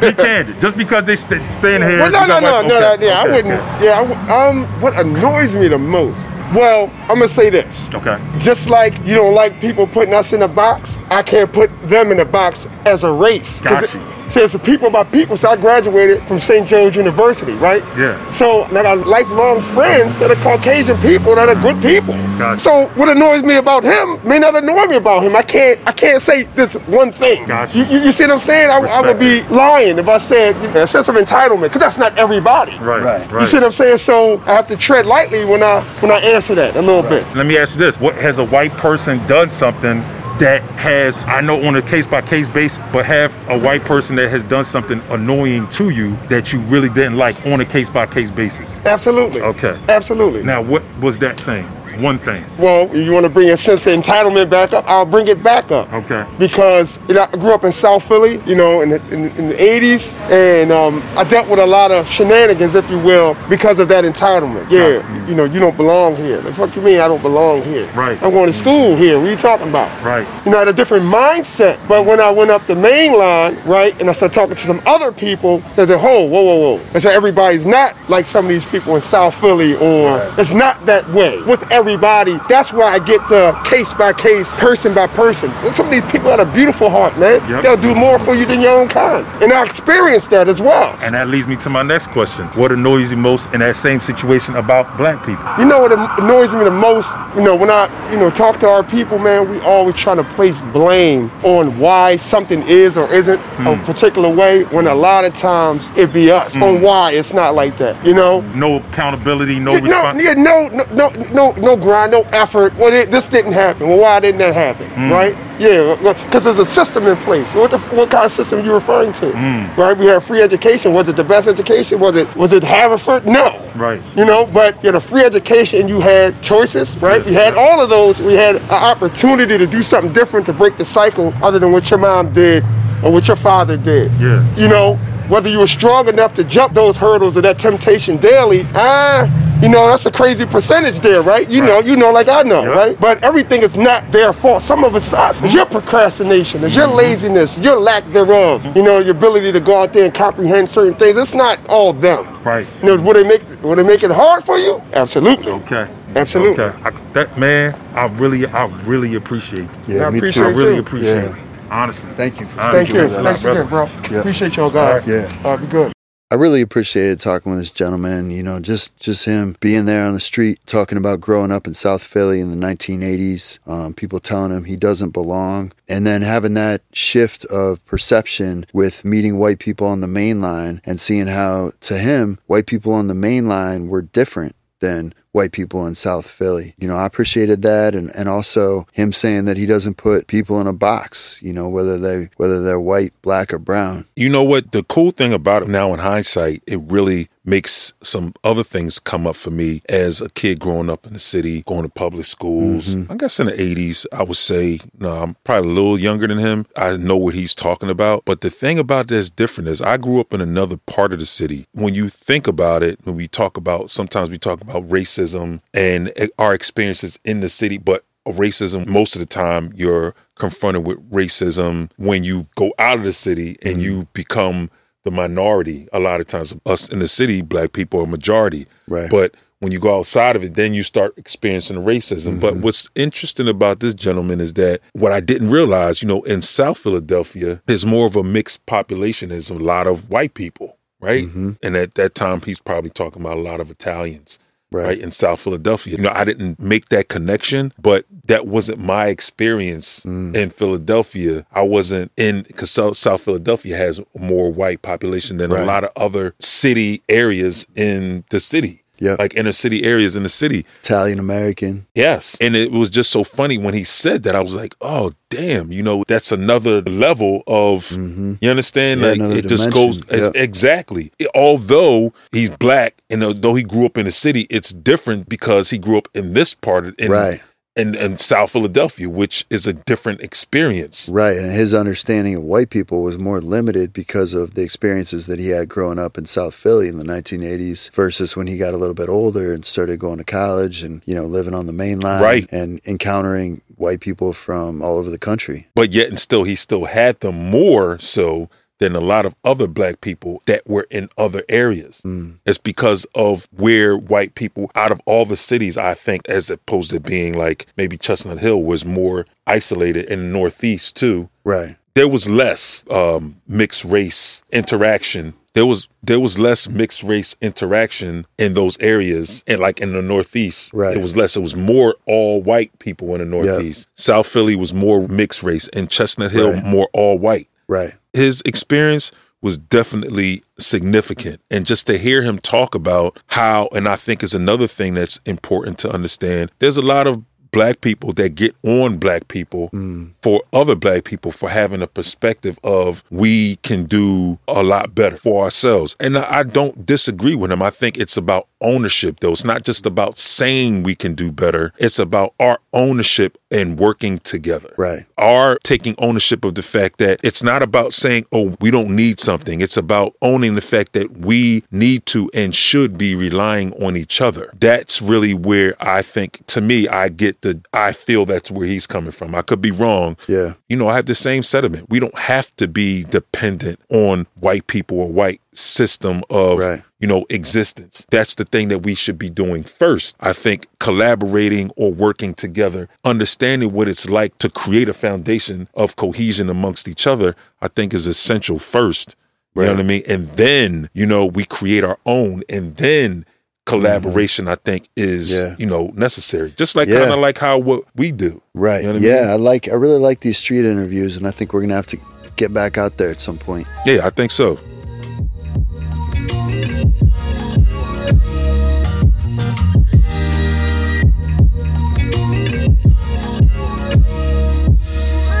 Be 0.00 0.12
candid. 0.14 0.60
Just 0.60 0.76
because 0.76 1.04
they 1.04 1.16
st- 1.16 1.52
stay 1.52 1.76
in 1.76 1.82
here. 1.82 1.98
Well, 1.98 2.10
no, 2.10 2.20
you 2.22 2.26
no, 2.28 2.40
no, 2.40 2.52
white- 2.52 2.66
no, 2.68 2.76
okay, 2.92 3.00
no, 3.00 3.06
yeah, 3.06 3.20
I 3.22 3.28
wouldn't. 3.28 3.54
okay. 3.60 3.84
Yeah, 3.86 4.00
I 4.00 4.06
w- 4.06 4.32
um, 4.32 4.80
what 4.80 4.98
annoys 4.98 5.54
me 5.54 5.68
the 5.68 5.78
most? 5.78 6.26
Well, 6.54 6.90
I'm 7.02 7.16
gonna 7.18 7.28
say 7.28 7.50
this. 7.50 7.86
Okay. 7.94 8.18
Just 8.38 8.68
like 8.70 8.94
you 9.06 9.14
don't 9.14 9.34
like 9.34 9.60
people 9.60 9.86
putting 9.86 10.14
us 10.14 10.32
in 10.32 10.42
a 10.42 10.48
box, 10.48 10.96
I 11.10 11.22
can't 11.22 11.52
put 11.52 11.70
them 11.88 12.12
in 12.12 12.20
a 12.20 12.24
box 12.24 12.66
as 12.84 13.04
a 13.04 13.12
race. 13.12 13.60
Got 13.60 13.84
it- 13.84 13.96
you. 14.26 14.30
See, 14.32 14.40
it's 14.40 14.54
a 14.54 14.58
people 14.58 14.90
by 14.90 15.04
people. 15.04 15.36
So 15.36 15.50
I 15.50 15.56
graduated 15.56 16.22
from 16.24 16.38
St. 16.38 16.66
Joe's 16.66 16.96
University, 16.96 17.52
right? 17.54 17.82
Yeah. 17.96 18.30
So 18.30 18.64
I 18.64 18.82
got 18.82 19.06
lifelong 19.06 19.62
friends 19.74 20.18
that 20.18 20.30
are 20.30 20.36
Caucasian 20.36 20.96
people 20.98 21.34
that 21.34 21.48
are 21.48 21.60
good 21.60 21.80
people. 21.82 22.14
Got 22.38 22.52
you. 22.52 22.58
So 22.60 22.86
what 22.94 23.08
annoys 23.08 23.42
me 23.42 23.56
about 23.56 23.84
him 23.84 24.20
may 24.26 24.38
not 24.38 24.54
annoy 24.54 24.86
me 24.86 24.96
about 24.96 25.22
him. 25.22 25.34
I 25.36 25.42
can't 25.42 25.80
I 25.86 25.92
can't 25.92 26.22
say 26.22 26.44
this 26.44 26.74
one 26.86 27.12
thing. 27.12 27.46
Got 27.46 27.74
you. 27.74 27.84
you. 27.84 27.96
You, 27.98 28.04
you 28.06 28.12
see 28.12 28.24
what 28.24 28.32
I'm 28.32 28.38
saying? 28.38 28.70
I, 28.70 28.78
I 28.78 29.00
would 29.00 29.18
be 29.18 29.42
lying 29.44 29.98
if 29.98 30.08
I 30.08 30.18
said 30.18 30.56
a 30.76 30.86
sense 30.86 31.08
of 31.08 31.14
entitlement, 31.14 31.62
because 31.62 31.80
that's 31.80 31.98
not 31.98 32.16
everybody. 32.18 32.76
Right. 32.78 33.02
Right. 33.02 33.30
Right. 33.30 33.40
You 33.42 33.46
see 33.46 33.56
what 33.56 33.64
I'm 33.64 33.72
saying? 33.72 33.98
So 33.98 34.42
I 34.46 34.54
have 34.54 34.66
to 34.68 34.76
tread 34.76 35.06
lightly 35.06 35.44
when 35.44 35.62
I 35.62 35.80
when 36.00 36.10
I 36.10 36.18
answer 36.20 36.54
that 36.56 36.76
a 36.76 36.80
little 36.80 37.02
bit. 37.02 37.24
Let 37.34 37.46
me 37.46 37.56
ask 37.58 37.72
you 37.74 37.78
this: 37.78 37.98
What 37.98 38.14
has 38.16 38.38
a 38.38 38.44
white 38.44 38.72
person 38.72 39.18
done 39.26 39.50
something 39.50 40.02
that 40.38 40.62
has, 40.62 41.24
I 41.24 41.40
know 41.40 41.64
on 41.64 41.76
a 41.76 41.82
case 41.82 42.06
by 42.06 42.20
case 42.20 42.48
basis, 42.48 42.78
but 42.92 43.06
have 43.06 43.34
a 43.48 43.58
white 43.58 43.82
person 43.82 44.16
that 44.16 44.30
has 44.30 44.44
done 44.44 44.64
something 44.64 45.00
annoying 45.08 45.68
to 45.70 45.90
you 45.90 46.16
that 46.28 46.52
you 46.52 46.60
really 46.60 46.88
didn't 46.88 47.16
like 47.16 47.44
on 47.46 47.60
a 47.60 47.64
case 47.64 47.88
by 47.88 48.06
case 48.06 48.30
basis? 48.30 48.70
Absolutely. 48.84 49.40
Okay. 49.40 49.78
Absolutely. 49.88 50.42
Now, 50.42 50.60
what 50.60 50.82
was 51.00 51.18
that 51.18 51.40
thing? 51.40 51.66
One 51.98 52.18
thing. 52.18 52.44
Well, 52.58 52.94
you 52.96 53.12
want 53.12 53.24
to 53.24 53.30
bring 53.30 53.50
a 53.50 53.56
sense 53.56 53.86
of 53.86 53.98
entitlement 53.98 54.50
back 54.50 54.72
up? 54.72 54.84
I'll 54.86 55.06
bring 55.06 55.28
it 55.28 55.42
back 55.42 55.70
up. 55.70 55.92
Okay. 55.92 56.26
Because 56.38 56.98
you 57.08 57.14
know, 57.14 57.28
I 57.32 57.36
grew 57.36 57.52
up 57.52 57.64
in 57.64 57.72
South 57.72 58.04
Philly, 58.04 58.40
you 58.46 58.54
know, 58.54 58.82
in 58.82 58.90
the, 58.90 59.08
in, 59.08 59.24
in 59.36 59.48
the 59.48 59.54
80s, 59.54 60.12
and 60.30 60.70
um, 60.72 61.02
I 61.16 61.24
dealt 61.24 61.48
with 61.48 61.58
a 61.58 61.66
lot 61.66 61.90
of 61.90 62.08
shenanigans, 62.08 62.74
if 62.74 62.88
you 62.90 62.98
will, 62.98 63.36
because 63.48 63.78
of 63.78 63.88
that 63.88 64.04
entitlement. 64.04 64.70
Yeah, 64.70 65.26
you 65.26 65.34
know, 65.34 65.44
you 65.44 65.60
don't 65.60 65.76
belong 65.76 66.16
here. 66.16 66.40
The 66.40 66.52
fuck 66.52 66.74
you 66.76 66.82
mean 66.82 67.00
I 67.00 67.08
don't 67.08 67.22
belong 67.22 67.62
here? 67.62 67.86
Right. 67.92 68.20
I'm 68.22 68.30
going 68.30 68.46
to 68.46 68.52
school 68.52 68.96
here. 68.96 69.18
What 69.18 69.28
are 69.28 69.30
you 69.30 69.36
talking 69.36 69.68
about? 69.68 69.90
Right. 70.04 70.26
You 70.44 70.52
know, 70.52 70.58
I 70.58 70.60
had 70.60 70.68
a 70.68 70.72
different 70.72 71.04
mindset. 71.04 71.76
But 71.88 72.04
when 72.06 72.20
I 72.20 72.30
went 72.30 72.50
up 72.50 72.66
the 72.66 72.74
main 72.74 73.12
line, 73.12 73.56
right, 73.64 73.98
and 74.00 74.08
I 74.08 74.12
started 74.12 74.34
talking 74.34 74.56
to 74.56 74.66
some 74.66 74.82
other 74.86 75.12
people, 75.12 75.58
they 75.76 75.86
said, 75.86 76.00
whoa, 76.00 76.24
whoa, 76.26 76.42
whoa, 76.42 76.76
whoa. 76.76 76.84
And 76.94 77.02
so 77.02 77.10
everybody's 77.10 77.66
not 77.66 77.94
like 78.08 78.26
some 78.26 78.44
of 78.44 78.48
these 78.48 78.66
people 78.66 78.96
in 78.96 79.02
South 79.02 79.34
Philly, 79.34 79.74
or 79.74 80.20
it's 80.38 80.52
not 80.52 80.84
that 80.86 81.08
way 81.10 81.42
with 81.42 81.70
everybody. 81.86 82.36
That's 82.48 82.72
where 82.72 82.86
I 82.86 82.98
get 82.98 83.26
the 83.28 83.52
case 83.64 83.94
by 83.94 84.12
case, 84.12 84.50
person 84.54 84.92
by 84.92 85.06
person. 85.06 85.50
Some 85.72 85.86
of 85.86 85.92
these 85.92 86.10
people 86.10 86.30
have 86.30 86.40
a 86.40 86.52
beautiful 86.52 86.90
heart, 86.90 87.16
man. 87.16 87.40
Yep. 87.48 87.62
They'll 87.62 87.76
do 87.76 87.94
more 87.94 88.18
for 88.18 88.34
you 88.34 88.44
than 88.44 88.60
your 88.60 88.72
own 88.72 88.88
kind. 88.88 89.24
And 89.40 89.52
I 89.52 89.64
experienced 89.64 90.30
that 90.30 90.48
as 90.48 90.60
well. 90.60 90.96
And 91.02 91.14
that 91.14 91.28
leads 91.28 91.46
me 91.46 91.54
to 91.58 91.70
my 91.70 91.84
next 91.84 92.08
question: 92.08 92.46
What 92.48 92.72
annoys 92.72 93.10
you 93.12 93.16
most 93.16 93.46
in 93.52 93.60
that 93.60 93.76
same 93.76 94.00
situation 94.00 94.56
about 94.56 94.96
black 94.96 95.24
people? 95.24 95.44
You 95.58 95.64
know 95.64 95.80
what 95.80 95.92
annoys 96.20 96.52
me 96.54 96.64
the 96.64 96.70
most? 96.72 97.08
You 97.36 97.42
know, 97.42 97.54
when 97.54 97.70
I, 97.70 97.86
you 98.10 98.18
know, 98.18 98.30
talk 98.30 98.58
to 98.60 98.68
our 98.68 98.82
people, 98.82 99.18
man, 99.18 99.48
we 99.48 99.60
always 99.60 99.94
try 99.94 100.16
to 100.16 100.24
place 100.24 100.58
blame 100.72 101.30
on 101.44 101.78
why 101.78 102.16
something 102.16 102.62
is 102.62 102.98
or 102.98 103.12
isn't 103.12 103.38
a 103.38 103.76
hmm. 103.76 103.84
particular 103.84 104.28
way, 104.28 104.64
when 104.64 104.88
a 104.88 104.94
lot 104.94 105.24
of 105.24 105.36
times 105.36 105.90
it 105.96 106.12
be 106.12 106.32
us 106.32 106.56
on 106.56 106.78
hmm. 106.78 106.82
why 106.82 107.12
it's 107.12 107.32
not 107.32 107.54
like 107.54 107.78
that. 107.78 108.04
You 108.04 108.14
know? 108.14 108.40
No 108.54 108.76
accountability, 108.76 109.60
no 109.60 109.76
no, 109.76 109.80
response. 109.80 110.22
yeah, 110.22 110.32
no, 110.32 110.68
no, 110.68 110.84
no, 110.92 111.10
no, 111.32 111.52
no 111.52 111.75
no 111.76 111.82
grind, 111.82 112.12
no 112.12 112.22
effort. 112.32 112.74
Well, 112.76 112.92
it, 112.92 113.10
this 113.10 113.26
didn't 113.26 113.52
happen. 113.52 113.88
Well, 113.88 113.98
why 113.98 114.20
didn't 114.20 114.38
that 114.38 114.54
happen? 114.54 114.86
Mm. 114.90 115.10
Right? 115.10 115.36
Yeah, 115.58 115.94
because 115.96 116.44
there's 116.44 116.58
a 116.58 116.66
system 116.66 117.06
in 117.06 117.16
place. 117.18 117.46
What 117.54 117.70
the, 117.70 117.78
what 117.78 118.10
kind 118.10 118.26
of 118.26 118.32
system 118.32 118.60
are 118.60 118.62
you 118.62 118.74
referring 118.74 119.12
to? 119.14 119.30
Mm. 119.30 119.76
Right? 119.76 119.96
We 119.96 120.06
have 120.06 120.24
free 120.24 120.42
education. 120.42 120.92
Was 120.92 121.08
it 121.08 121.16
the 121.16 121.24
best 121.24 121.48
education? 121.48 121.98
Was 121.98 122.16
it 122.16 122.34
was 122.36 122.52
it 122.52 122.62
Haverford? 122.62 123.26
No. 123.26 123.62
Right. 123.74 124.00
You 124.16 124.24
know, 124.24 124.46
but 124.46 124.82
you 124.82 124.88
had 124.88 124.96
a 124.96 125.00
free 125.00 125.22
education. 125.22 125.88
You 125.88 126.00
had 126.00 126.40
choices, 126.42 126.96
right? 126.98 127.24
We 127.24 127.32
had 127.32 127.54
all 127.54 127.80
of 127.80 127.88
those. 127.88 128.20
We 128.20 128.34
had 128.34 128.56
an 128.56 128.70
opportunity 128.70 129.56
to 129.56 129.66
do 129.66 129.82
something 129.82 130.12
different 130.12 130.46
to 130.46 130.52
break 130.52 130.76
the 130.76 130.84
cycle, 130.84 131.32
other 131.42 131.58
than 131.58 131.72
what 131.72 131.88
your 131.90 131.98
mom 131.98 132.32
did 132.32 132.62
or 133.02 133.12
what 133.12 133.28
your 133.28 133.36
father 133.36 133.76
did. 133.76 134.12
Yeah. 134.20 134.44
You 134.56 134.68
know, 134.68 134.98
whether 135.28 135.48
you 135.48 135.58
were 135.58 135.66
strong 135.66 136.08
enough 136.08 136.34
to 136.34 136.44
jump 136.44 136.74
those 136.74 136.96
hurdles 136.96 137.36
or 137.36 137.40
that 137.42 137.58
temptation 137.58 138.16
daily, 138.16 138.66
ah, 138.74 139.26
you 139.62 139.68
know, 139.70 139.86
that's 139.88 140.04
a 140.04 140.12
crazy 140.12 140.44
percentage 140.44 141.00
there, 141.00 141.22
right? 141.22 141.48
You 141.48 141.62
know, 141.62 141.78
you 141.80 141.96
know, 141.96 142.10
like 142.12 142.28
I 142.28 142.42
know, 142.42 142.64
Yep. 142.64 142.74
right? 142.74 143.00
But 143.00 143.24
everything 143.24 143.62
is 143.62 143.74
not 143.74 144.10
their 144.12 144.32
fault. 144.34 144.62
Some 144.62 144.84
of 144.84 144.94
it's 144.94 145.12
us. 145.14 145.40
It's 145.42 145.54
your 145.54 145.64
procrastination, 145.66 146.62
it's 146.62 146.76
your 146.76 146.88
laziness, 146.88 147.56
your 147.58 147.76
lack 147.76 148.04
thereof. 148.12 148.76
You 148.76 148.82
know, 148.82 148.98
your 148.98 149.12
ability 149.12 149.52
to 149.52 149.60
go 149.60 149.80
out 149.82 149.92
there 149.94 150.04
and 150.04 150.12
comprehend 150.14 150.68
certain 150.68 150.94
things. 150.94 151.16
It's 151.16 151.32
not 151.34 151.58
all 151.68 151.92
them. 151.94 152.26
Right. 152.44 152.66
You 152.82 152.88
know, 152.96 153.02
would 153.02 153.16
they 153.16 153.24
make 153.24 153.42
would 153.62 153.78
they 153.78 153.82
make 153.82 154.02
it 154.02 154.10
hard 154.10 154.44
for 154.44 154.58
you? 154.58 154.82
Absolutely. 154.92 155.50
Okay. 155.52 155.88
Absolutely. 156.14 156.62
Okay. 156.64 156.78
I, 156.84 156.90
that 157.14 157.38
man, 157.38 157.74
I 157.94 158.06
really, 158.06 158.46
I 158.46 158.66
really 158.84 159.14
appreciate 159.16 159.68
you. 159.88 159.96
Yeah, 159.96 160.06
I 160.06 160.10
me 160.10 160.18
appreciate 160.18 160.44
I 160.46 160.50
really 160.50 160.74
too. 160.74 160.80
appreciate 160.80 161.24
Yeah. 161.24 161.36
Honestly. 161.70 162.08
Thank 162.14 162.40
you. 162.40 162.46
For 162.46 162.56
Thank 162.56 162.88
you. 162.90 163.08
Thanks 163.08 163.44
again, 163.44 163.66
bro. 163.66 163.86
Yeah. 164.10 164.18
Appreciate 164.18 164.56
y'all 164.56 164.70
guys. 164.70 165.06
Yeah. 165.06 165.32
All 165.44 165.56
right, 165.56 165.60
be 165.60 165.66
good. 165.66 165.92
I 166.28 166.34
really 166.34 166.60
appreciated 166.60 167.20
talking 167.20 167.52
with 167.52 167.60
this 167.60 167.70
gentleman. 167.70 168.32
You 168.32 168.42
know, 168.42 168.58
just 168.58 168.96
just 168.96 169.26
him 169.26 169.56
being 169.60 169.84
there 169.84 170.04
on 170.04 170.14
the 170.14 170.20
street, 170.20 170.58
talking 170.66 170.98
about 170.98 171.20
growing 171.20 171.52
up 171.52 171.68
in 171.68 171.74
South 171.74 172.02
Philly 172.02 172.40
in 172.40 172.50
the 172.50 172.56
1980s. 172.56 173.60
Um, 173.68 173.94
people 173.94 174.18
telling 174.18 174.50
him 174.50 174.64
he 174.64 174.76
doesn't 174.76 175.10
belong, 175.10 175.72
and 175.88 176.04
then 176.04 176.22
having 176.22 176.54
that 176.54 176.82
shift 176.92 177.44
of 177.44 177.84
perception 177.84 178.66
with 178.72 179.04
meeting 179.04 179.38
white 179.38 179.60
people 179.60 179.86
on 179.86 180.00
the 180.00 180.08
main 180.08 180.40
line 180.40 180.80
and 180.84 181.00
seeing 181.00 181.28
how 181.28 181.70
to 181.82 181.96
him 181.96 182.40
white 182.46 182.66
people 182.66 182.92
on 182.92 183.06
the 183.06 183.14
main 183.14 183.46
line 183.46 183.86
were 183.86 184.02
different 184.02 184.56
than 184.80 185.14
white 185.32 185.52
people 185.52 185.86
in 185.86 185.94
South 185.94 186.28
Philly. 186.28 186.74
You 186.78 186.88
know, 186.88 186.96
I 186.96 187.06
appreciated 187.06 187.62
that 187.62 187.94
and, 187.94 188.14
and 188.14 188.28
also 188.28 188.86
him 188.92 189.12
saying 189.12 189.44
that 189.44 189.56
he 189.56 189.66
doesn't 189.66 189.96
put 189.96 190.26
people 190.26 190.60
in 190.60 190.66
a 190.66 190.72
box, 190.72 191.38
you 191.42 191.52
know, 191.52 191.68
whether 191.68 191.98
they 191.98 192.30
whether 192.36 192.62
they're 192.62 192.80
white, 192.80 193.12
black 193.22 193.52
or 193.52 193.58
brown. 193.58 194.06
You 194.16 194.28
know 194.28 194.44
what? 194.44 194.72
The 194.72 194.82
cool 194.84 195.10
thing 195.10 195.32
about 195.32 195.62
it 195.62 195.68
now 195.68 195.92
in 195.92 196.00
hindsight, 196.00 196.62
it 196.66 196.80
really 196.84 197.28
makes 197.46 197.94
some 198.02 198.34
other 198.44 198.64
things 198.64 198.98
come 198.98 199.26
up 199.26 199.36
for 199.36 199.50
me 199.50 199.82
as 199.88 200.20
a 200.20 200.28
kid 200.30 200.60
growing 200.60 200.90
up 200.90 201.06
in 201.06 201.12
the 201.12 201.18
city, 201.18 201.62
going 201.62 201.82
to 201.82 201.88
public 201.88 202.24
schools. 202.24 202.94
Mm-hmm. 202.94 203.12
I 203.12 203.16
guess 203.16 203.40
in 203.40 203.46
the 203.46 203.52
80s, 203.52 204.06
I 204.12 204.22
would 204.22 204.36
say, 204.36 204.80
no, 204.98 205.22
I'm 205.22 205.36
probably 205.44 205.70
a 205.70 205.74
little 205.74 205.98
younger 205.98 206.26
than 206.26 206.38
him. 206.38 206.66
I 206.76 206.96
know 206.96 207.16
what 207.16 207.34
he's 207.34 207.54
talking 207.54 207.88
about. 207.88 208.24
But 208.24 208.40
the 208.40 208.50
thing 208.50 208.78
about 208.78 209.08
that's 209.08 209.30
different 209.30 209.68
is 209.68 209.80
I 209.80 209.96
grew 209.96 210.20
up 210.20 210.34
in 210.34 210.40
another 210.40 210.76
part 210.76 211.12
of 211.12 211.18
the 211.18 211.26
city. 211.26 211.66
When 211.72 211.94
you 211.94 212.08
think 212.08 212.46
about 212.46 212.82
it, 212.82 212.98
when 213.04 213.16
we 213.16 213.28
talk 213.28 213.56
about, 213.56 213.90
sometimes 213.90 214.30
we 214.30 214.38
talk 214.38 214.60
about 214.60 214.88
racism 214.88 215.60
and 215.72 216.12
our 216.38 216.52
experiences 216.52 217.18
in 217.24 217.40
the 217.40 217.48
city, 217.48 217.78
but 217.78 218.04
racism 218.26 218.86
most 218.86 219.14
of 219.14 219.20
the 219.20 219.26
time 219.26 219.72
you're 219.76 220.14
confronted 220.34 220.84
with 220.84 220.98
racism 221.10 221.90
when 221.96 222.24
you 222.24 222.46
go 222.56 222.74
out 222.78 222.98
of 222.98 223.04
the 223.04 223.12
city 223.12 223.56
and 223.62 223.76
mm-hmm. 223.76 223.82
you 223.82 224.08
become 224.12 224.70
the 225.06 225.10
minority 225.12 225.88
a 225.92 226.00
lot 226.00 226.18
of 226.20 226.26
times 226.26 226.54
us 226.66 226.88
in 226.90 226.98
the 226.98 227.06
city 227.08 227.40
black 227.40 227.72
people 227.72 228.00
are 228.00 228.06
majority 228.06 228.66
Right. 228.88 229.08
but 229.08 229.34
when 229.60 229.70
you 229.72 229.78
go 229.78 229.96
outside 229.98 230.34
of 230.34 230.42
it 230.42 230.54
then 230.54 230.74
you 230.74 230.82
start 230.82 231.14
experiencing 231.16 231.76
racism 231.78 232.40
but 232.40 232.54
mm-hmm. 232.54 232.62
what's 232.64 232.90
interesting 232.96 233.46
about 233.48 233.78
this 233.78 233.94
gentleman 233.94 234.40
is 234.40 234.54
that 234.54 234.80
what 234.94 235.12
i 235.12 235.20
didn't 235.20 235.50
realize 235.50 236.02
you 236.02 236.08
know 236.08 236.22
in 236.24 236.42
south 236.42 236.78
philadelphia 236.78 237.62
there's 237.66 237.86
more 237.86 238.06
of 238.06 238.16
a 238.16 238.24
mixed 238.24 238.66
population 238.66 239.28
there's 239.28 239.48
a 239.48 239.54
lot 239.54 239.86
of 239.86 240.10
white 240.10 240.34
people 240.34 240.76
right 241.00 241.26
mm-hmm. 241.26 241.52
and 241.62 241.76
at 241.76 241.94
that 241.94 242.16
time 242.16 242.40
he's 242.40 242.60
probably 242.60 242.90
talking 242.90 243.22
about 243.22 243.36
a 243.36 243.40
lot 243.40 243.60
of 243.60 243.70
italians 243.70 244.40
Right. 244.72 244.84
right. 244.84 244.98
in 244.98 245.12
South 245.12 245.40
Philadelphia. 245.40 245.96
You 245.96 246.02
know, 246.02 246.10
I 246.12 246.24
didn't 246.24 246.58
make 246.58 246.88
that 246.88 247.08
connection, 247.08 247.72
but 247.80 248.04
that 248.28 248.46
wasn't 248.46 248.78
my 248.78 249.06
experience 249.06 250.00
mm. 250.00 250.34
in 250.34 250.50
Philadelphia. 250.50 251.46
I 251.52 251.62
wasn't 251.62 252.12
in 252.16 252.42
because 252.42 252.70
South, 252.70 252.96
South 252.96 253.22
Philadelphia 253.22 253.76
has 253.76 254.00
more 254.16 254.52
white 254.52 254.82
population 254.82 255.36
than 255.38 255.50
a 255.50 255.64
lot 255.64 255.84
of 255.84 255.90
other 255.96 256.34
city 256.38 257.02
areas 257.08 257.66
in 257.74 258.24
the 258.30 258.40
city. 258.40 258.82
Yeah. 258.98 259.16
Like 259.18 259.34
inner 259.34 259.52
city 259.52 259.84
areas 259.84 260.16
in 260.16 260.22
the 260.22 260.28
city. 260.28 260.64
Italian 260.80 261.18
American. 261.18 261.86
Yes. 261.94 262.36
And 262.40 262.56
it 262.56 262.72
was 262.72 262.88
just 262.88 263.10
so 263.10 263.24
funny 263.24 263.58
when 263.58 263.74
he 263.74 263.84
said 263.84 264.22
that. 264.22 264.34
I 264.34 264.40
was 264.40 264.56
like, 264.56 264.74
oh, 264.80 265.10
damn, 265.28 265.70
you 265.70 265.82
know, 265.82 266.04
that's 266.08 266.32
another 266.32 266.80
level 266.82 267.42
of, 267.46 267.84
mm-hmm. 267.88 268.34
you 268.40 268.48
understand? 268.48 269.00
Yeah, 269.00 269.08
like, 269.08 269.20
it 269.20 269.48
just 269.48 269.70
goes. 269.72 270.00
Yep. 270.10 270.32
exactly. 270.34 271.12
It- 271.18 271.30
although 271.34 272.12
he's 272.32 272.48
black 272.56 273.02
and 273.10 273.22
though 273.22 273.54
he 273.54 273.62
grew 273.62 273.84
up 273.84 273.98
in 273.98 274.06
the 274.06 274.12
city, 274.12 274.46
it's 274.48 274.70
different 274.70 275.28
because 275.28 275.70
he 275.70 275.78
grew 275.78 275.98
up 275.98 276.08
in 276.14 276.32
this 276.32 276.54
part, 276.54 276.86
of, 276.86 276.94
in, 276.98 277.10
Right. 277.10 277.42
In, 277.76 277.94
in 277.94 278.16
South 278.18 278.50
Philadelphia, 278.52 279.08
which 279.08 279.44
is 279.50 279.66
a 279.66 279.72
different 279.72 280.20
experience. 280.22 281.08
Right. 281.10 281.36
And 281.36 281.50
his 281.52 281.74
understanding 281.74 282.34
of 282.34 282.42
white 282.42 282.70
people 282.70 283.02
was 283.02 283.18
more 283.18 283.40
limited 283.40 283.92
because 283.92 284.32
of 284.34 284.54
the 284.54 284.62
experiences 284.62 285.26
that 285.26 285.38
he 285.38 285.48
had 285.48 285.68
growing 285.68 285.98
up 285.98 286.16
in 286.16 286.24
South 286.24 286.54
Philly 286.54 286.88
in 286.88 286.96
the 286.98 287.04
1980s 287.04 287.90
versus 287.92 288.34
when 288.36 288.46
he 288.46 288.56
got 288.56 288.74
a 288.74 288.76
little 288.78 288.94
bit 288.94 289.08
older 289.08 289.52
and 289.52 289.64
started 289.64 289.98
going 290.00 290.18
to 290.18 290.24
college 290.24 290.82
and, 290.82 291.02
you 291.04 291.14
know, 291.14 291.24
living 291.24 291.54
on 291.54 291.66
the 291.66 291.72
main 291.72 292.00
line 292.00 292.22
Right. 292.22 292.48
and 292.50 292.80
encountering 292.86 293.60
white 293.76 294.00
people 294.00 294.32
from 294.32 294.80
all 294.82 294.96
over 294.96 295.10
the 295.10 295.18
country. 295.18 295.68
But 295.74 295.92
yet 295.92 296.08
and 296.08 296.18
still, 296.18 296.44
he 296.44 296.56
still 296.56 296.86
had 296.86 297.20
them 297.20 297.50
more 297.50 297.98
so 297.98 298.48
than 298.78 298.94
a 298.94 299.00
lot 299.00 299.24
of 299.26 299.34
other 299.44 299.66
black 299.66 300.00
people 300.00 300.42
that 300.46 300.66
were 300.68 300.86
in 300.90 301.08
other 301.16 301.42
areas. 301.48 302.02
It's 302.44 302.58
because 302.58 303.06
of 303.14 303.48
where 303.56 303.96
white 303.96 304.34
people 304.34 304.70
out 304.74 304.90
of 304.90 305.00
all 305.06 305.24
the 305.24 305.36
cities, 305.36 305.78
I 305.78 305.94
think, 305.94 306.28
as 306.28 306.50
opposed 306.50 306.90
to 306.90 307.00
being 307.00 307.36
like 307.38 307.66
maybe 307.76 307.96
Chestnut 307.96 308.38
Hill 308.38 308.62
was 308.62 308.84
more 308.84 309.26
isolated 309.46 310.06
in 310.06 310.18
the 310.20 310.38
Northeast 310.38 310.96
too. 310.96 311.28
Right. 311.44 311.76
There 311.94 312.08
was 312.08 312.28
less 312.28 312.84
um, 312.90 313.36
mixed 313.48 313.84
race 313.86 314.42
interaction. 314.52 315.32
There 315.54 315.64
was 315.64 315.88
there 316.02 316.20
was 316.20 316.38
less 316.38 316.68
mixed 316.68 317.02
race 317.02 317.34
interaction 317.40 318.26
in 318.36 318.52
those 318.52 318.78
areas, 318.78 319.42
and 319.46 319.58
like 319.58 319.80
in 319.80 319.94
the 319.94 320.02
Northeast, 320.02 320.74
Right. 320.74 320.94
it 320.94 321.00
was 321.00 321.16
less. 321.16 321.34
It 321.34 321.40
was 321.40 321.56
more 321.56 321.96
all 322.04 322.42
white 322.42 322.78
people 322.78 323.14
in 323.14 323.20
the 323.20 323.24
Northeast. 323.24 323.88
South 323.94 324.26
Philly 324.26 324.54
was 324.56 324.74
more 324.74 325.08
mixed 325.08 325.42
race, 325.42 325.68
and 325.68 325.88
Chestnut 325.88 326.30
Hill 326.32 326.52
Right. 326.52 326.64
more 326.64 326.90
all 326.92 327.18
white 327.18 327.48
Right. 327.68 327.94
His 328.16 328.42
experience 328.46 329.12
was 329.42 329.58
definitely 329.58 330.42
significant. 330.58 331.40
And 331.50 331.66
just 331.66 331.86
to 331.86 331.98
hear 331.98 332.22
him 332.22 332.38
talk 332.38 332.74
about 332.74 333.18
how, 333.26 333.68
and 333.72 333.86
I 333.86 333.96
think 333.96 334.22
is 334.22 334.34
another 334.34 334.66
thing 334.66 334.94
that's 334.94 335.18
important 335.26 335.78
to 335.80 335.90
understand, 335.90 336.50
there's 336.58 336.78
a 336.78 336.82
lot 336.82 337.06
of 337.06 337.22
black 337.56 337.80
people 337.80 338.12
that 338.12 338.34
get 338.34 338.54
on 338.64 338.98
black 338.98 339.28
people 339.28 339.70
mm. 339.70 340.10
for 340.20 340.42
other 340.52 340.74
black 340.74 341.04
people 341.04 341.32
for 341.32 341.48
having 341.48 341.80
a 341.80 341.86
perspective 341.86 342.58
of 342.62 343.02
we 343.10 343.56
can 343.62 343.84
do 343.84 344.38
a 344.46 344.62
lot 344.62 344.94
better 344.94 345.16
for 345.16 345.44
ourselves. 345.44 345.96
And 345.98 346.18
I 346.18 346.42
don't 346.42 346.84
disagree 346.84 347.34
with 347.34 347.50
him. 347.50 347.62
I 347.62 347.70
think 347.70 347.96
it's 347.96 348.18
about 348.18 348.46
ownership 348.60 349.20
though. 349.20 349.32
It's 349.32 349.44
not 349.44 349.62
just 349.62 349.86
about 349.86 350.18
saying 350.18 350.82
we 350.82 350.94
can 350.94 351.14
do 351.14 351.32
better. 351.32 351.72
It's 351.78 351.98
about 351.98 352.34
our 352.38 352.58
ownership 352.74 353.38
and 353.50 353.78
working 353.78 354.18
together 354.18 354.74
Right. 354.76 355.06
are 355.16 355.58
taking 355.62 355.94
ownership 355.98 356.44
of 356.44 356.56
the 356.56 356.62
fact 356.62 356.98
that 356.98 357.20
it's 357.22 357.42
not 357.42 357.62
about 357.62 357.92
saying, 357.92 358.26
oh, 358.32 358.56
we 358.60 358.70
don't 358.70 358.94
need 358.94 359.20
something. 359.20 359.60
It's 359.60 359.76
about 359.76 360.14
owning 360.20 360.56
the 360.56 360.60
fact 360.60 360.92
that 360.92 361.10
we 361.18 361.62
need 361.70 362.04
to 362.06 362.28
and 362.34 362.54
should 362.54 362.98
be 362.98 363.14
relying 363.14 363.72
on 363.74 363.96
each 363.96 364.20
other. 364.20 364.52
That's 364.58 365.00
really 365.00 365.32
where 365.32 365.74
I 365.80 366.02
think, 366.02 366.44
to 366.48 366.60
me, 366.60 366.88
I 366.88 367.08
get 367.08 367.42
I 367.72 367.92
feel 367.92 368.24
that's 368.26 368.50
where 368.50 368.66
he's 368.66 368.86
coming 368.86 369.12
from. 369.12 369.34
I 369.34 369.42
could 369.42 369.60
be 369.60 369.70
wrong. 369.70 370.16
Yeah. 370.28 370.54
You 370.68 370.76
know, 370.76 370.88
I 370.88 370.96
have 370.96 371.06
the 371.06 371.14
same 371.14 371.42
sentiment. 371.42 371.88
We 371.88 372.00
don't 372.00 372.18
have 372.18 372.54
to 372.56 372.68
be 372.68 373.04
dependent 373.04 373.80
on 373.90 374.26
white 374.40 374.66
people 374.66 375.00
or 375.00 375.12
white 375.12 375.40
system 375.52 376.22
of 376.30 376.58
Right. 376.58 376.82
you 377.00 377.06
know, 377.06 377.24
existence. 377.30 378.04
That's 378.10 378.34
the 378.34 378.44
thing 378.44 378.68
that 378.68 378.80
we 378.80 378.94
should 378.94 379.18
be 379.18 379.30
doing 379.30 379.62
first. 379.62 380.16
I 380.20 380.32
think 380.32 380.66
collaborating 380.78 381.70
or 381.76 381.92
working 381.92 382.34
together, 382.34 382.88
understanding 383.04 383.72
what 383.72 383.88
it's 383.88 384.08
like 384.08 384.36
to 384.38 384.50
create 384.50 384.88
a 384.88 384.94
foundation 384.94 385.68
of 385.74 385.96
cohesion 385.96 386.48
amongst 386.50 386.88
each 386.88 387.06
other, 387.06 387.34
I 387.62 387.68
think 387.68 387.94
is 387.94 388.06
essential 388.06 388.58
first. 388.58 389.14
You 389.54 389.62
know 389.62 389.70
what 389.72 389.80
I 389.80 389.84
mean? 389.84 390.02
And 390.06 390.28
then, 390.32 390.90
you 390.92 391.06
know, 391.06 391.24
we 391.24 391.46
create 391.46 391.82
our 391.82 391.98
own 392.04 392.42
and 392.48 392.76
then 392.76 393.24
collaboration 393.66 394.44
mm-hmm. 394.44 394.52
i 394.52 394.54
think 394.54 394.88
is 394.96 395.32
yeah. 395.32 395.54
you 395.58 395.66
know 395.66 395.90
necessary 395.94 396.52
just 396.56 396.76
like 396.76 396.88
yeah. 396.88 397.00
kind 397.00 397.12
of 397.12 397.18
like 397.18 397.36
how 397.36 397.58
what 397.58 397.82
we 397.96 398.12
do 398.12 398.40
right 398.54 398.84
you 398.84 398.92
know 398.92 398.98
yeah 398.98 399.16
I, 399.16 399.20
mean? 399.22 399.30
I 399.30 399.34
like 399.34 399.68
i 399.68 399.74
really 399.74 399.98
like 399.98 400.20
these 400.20 400.38
street 400.38 400.64
interviews 400.64 401.16
and 401.16 401.26
i 401.26 401.32
think 401.32 401.52
we're 401.52 401.62
gonna 401.62 401.74
have 401.74 401.88
to 401.88 401.98
get 402.36 402.54
back 402.54 402.78
out 402.78 402.96
there 402.96 403.10
at 403.10 403.20
some 403.20 403.36
point 403.36 403.66
yeah 403.84 404.06
i 404.06 404.10
think 404.10 404.30
so 404.30 404.58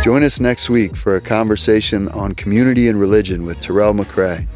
Join 0.02 0.22
us 0.22 0.38
next 0.38 0.70
week 0.70 0.94
for 0.94 1.16
a 1.16 1.20
conversation 1.20 2.08
on 2.10 2.32
community 2.36 2.88
and 2.88 3.00
religion 3.00 3.44
with 3.44 3.58
Terrell 3.60 3.92
mccrae 3.92 4.46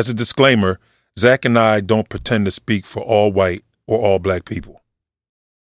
As 0.00 0.08
a 0.08 0.14
disclaimer, 0.14 0.80
Zach 1.18 1.44
and 1.44 1.58
I 1.58 1.80
don't 1.82 2.08
pretend 2.08 2.46
to 2.46 2.50
speak 2.50 2.86
for 2.86 3.02
all 3.02 3.30
white 3.30 3.64
or 3.86 3.98
all 3.98 4.18
black 4.18 4.46
people. 4.46 4.79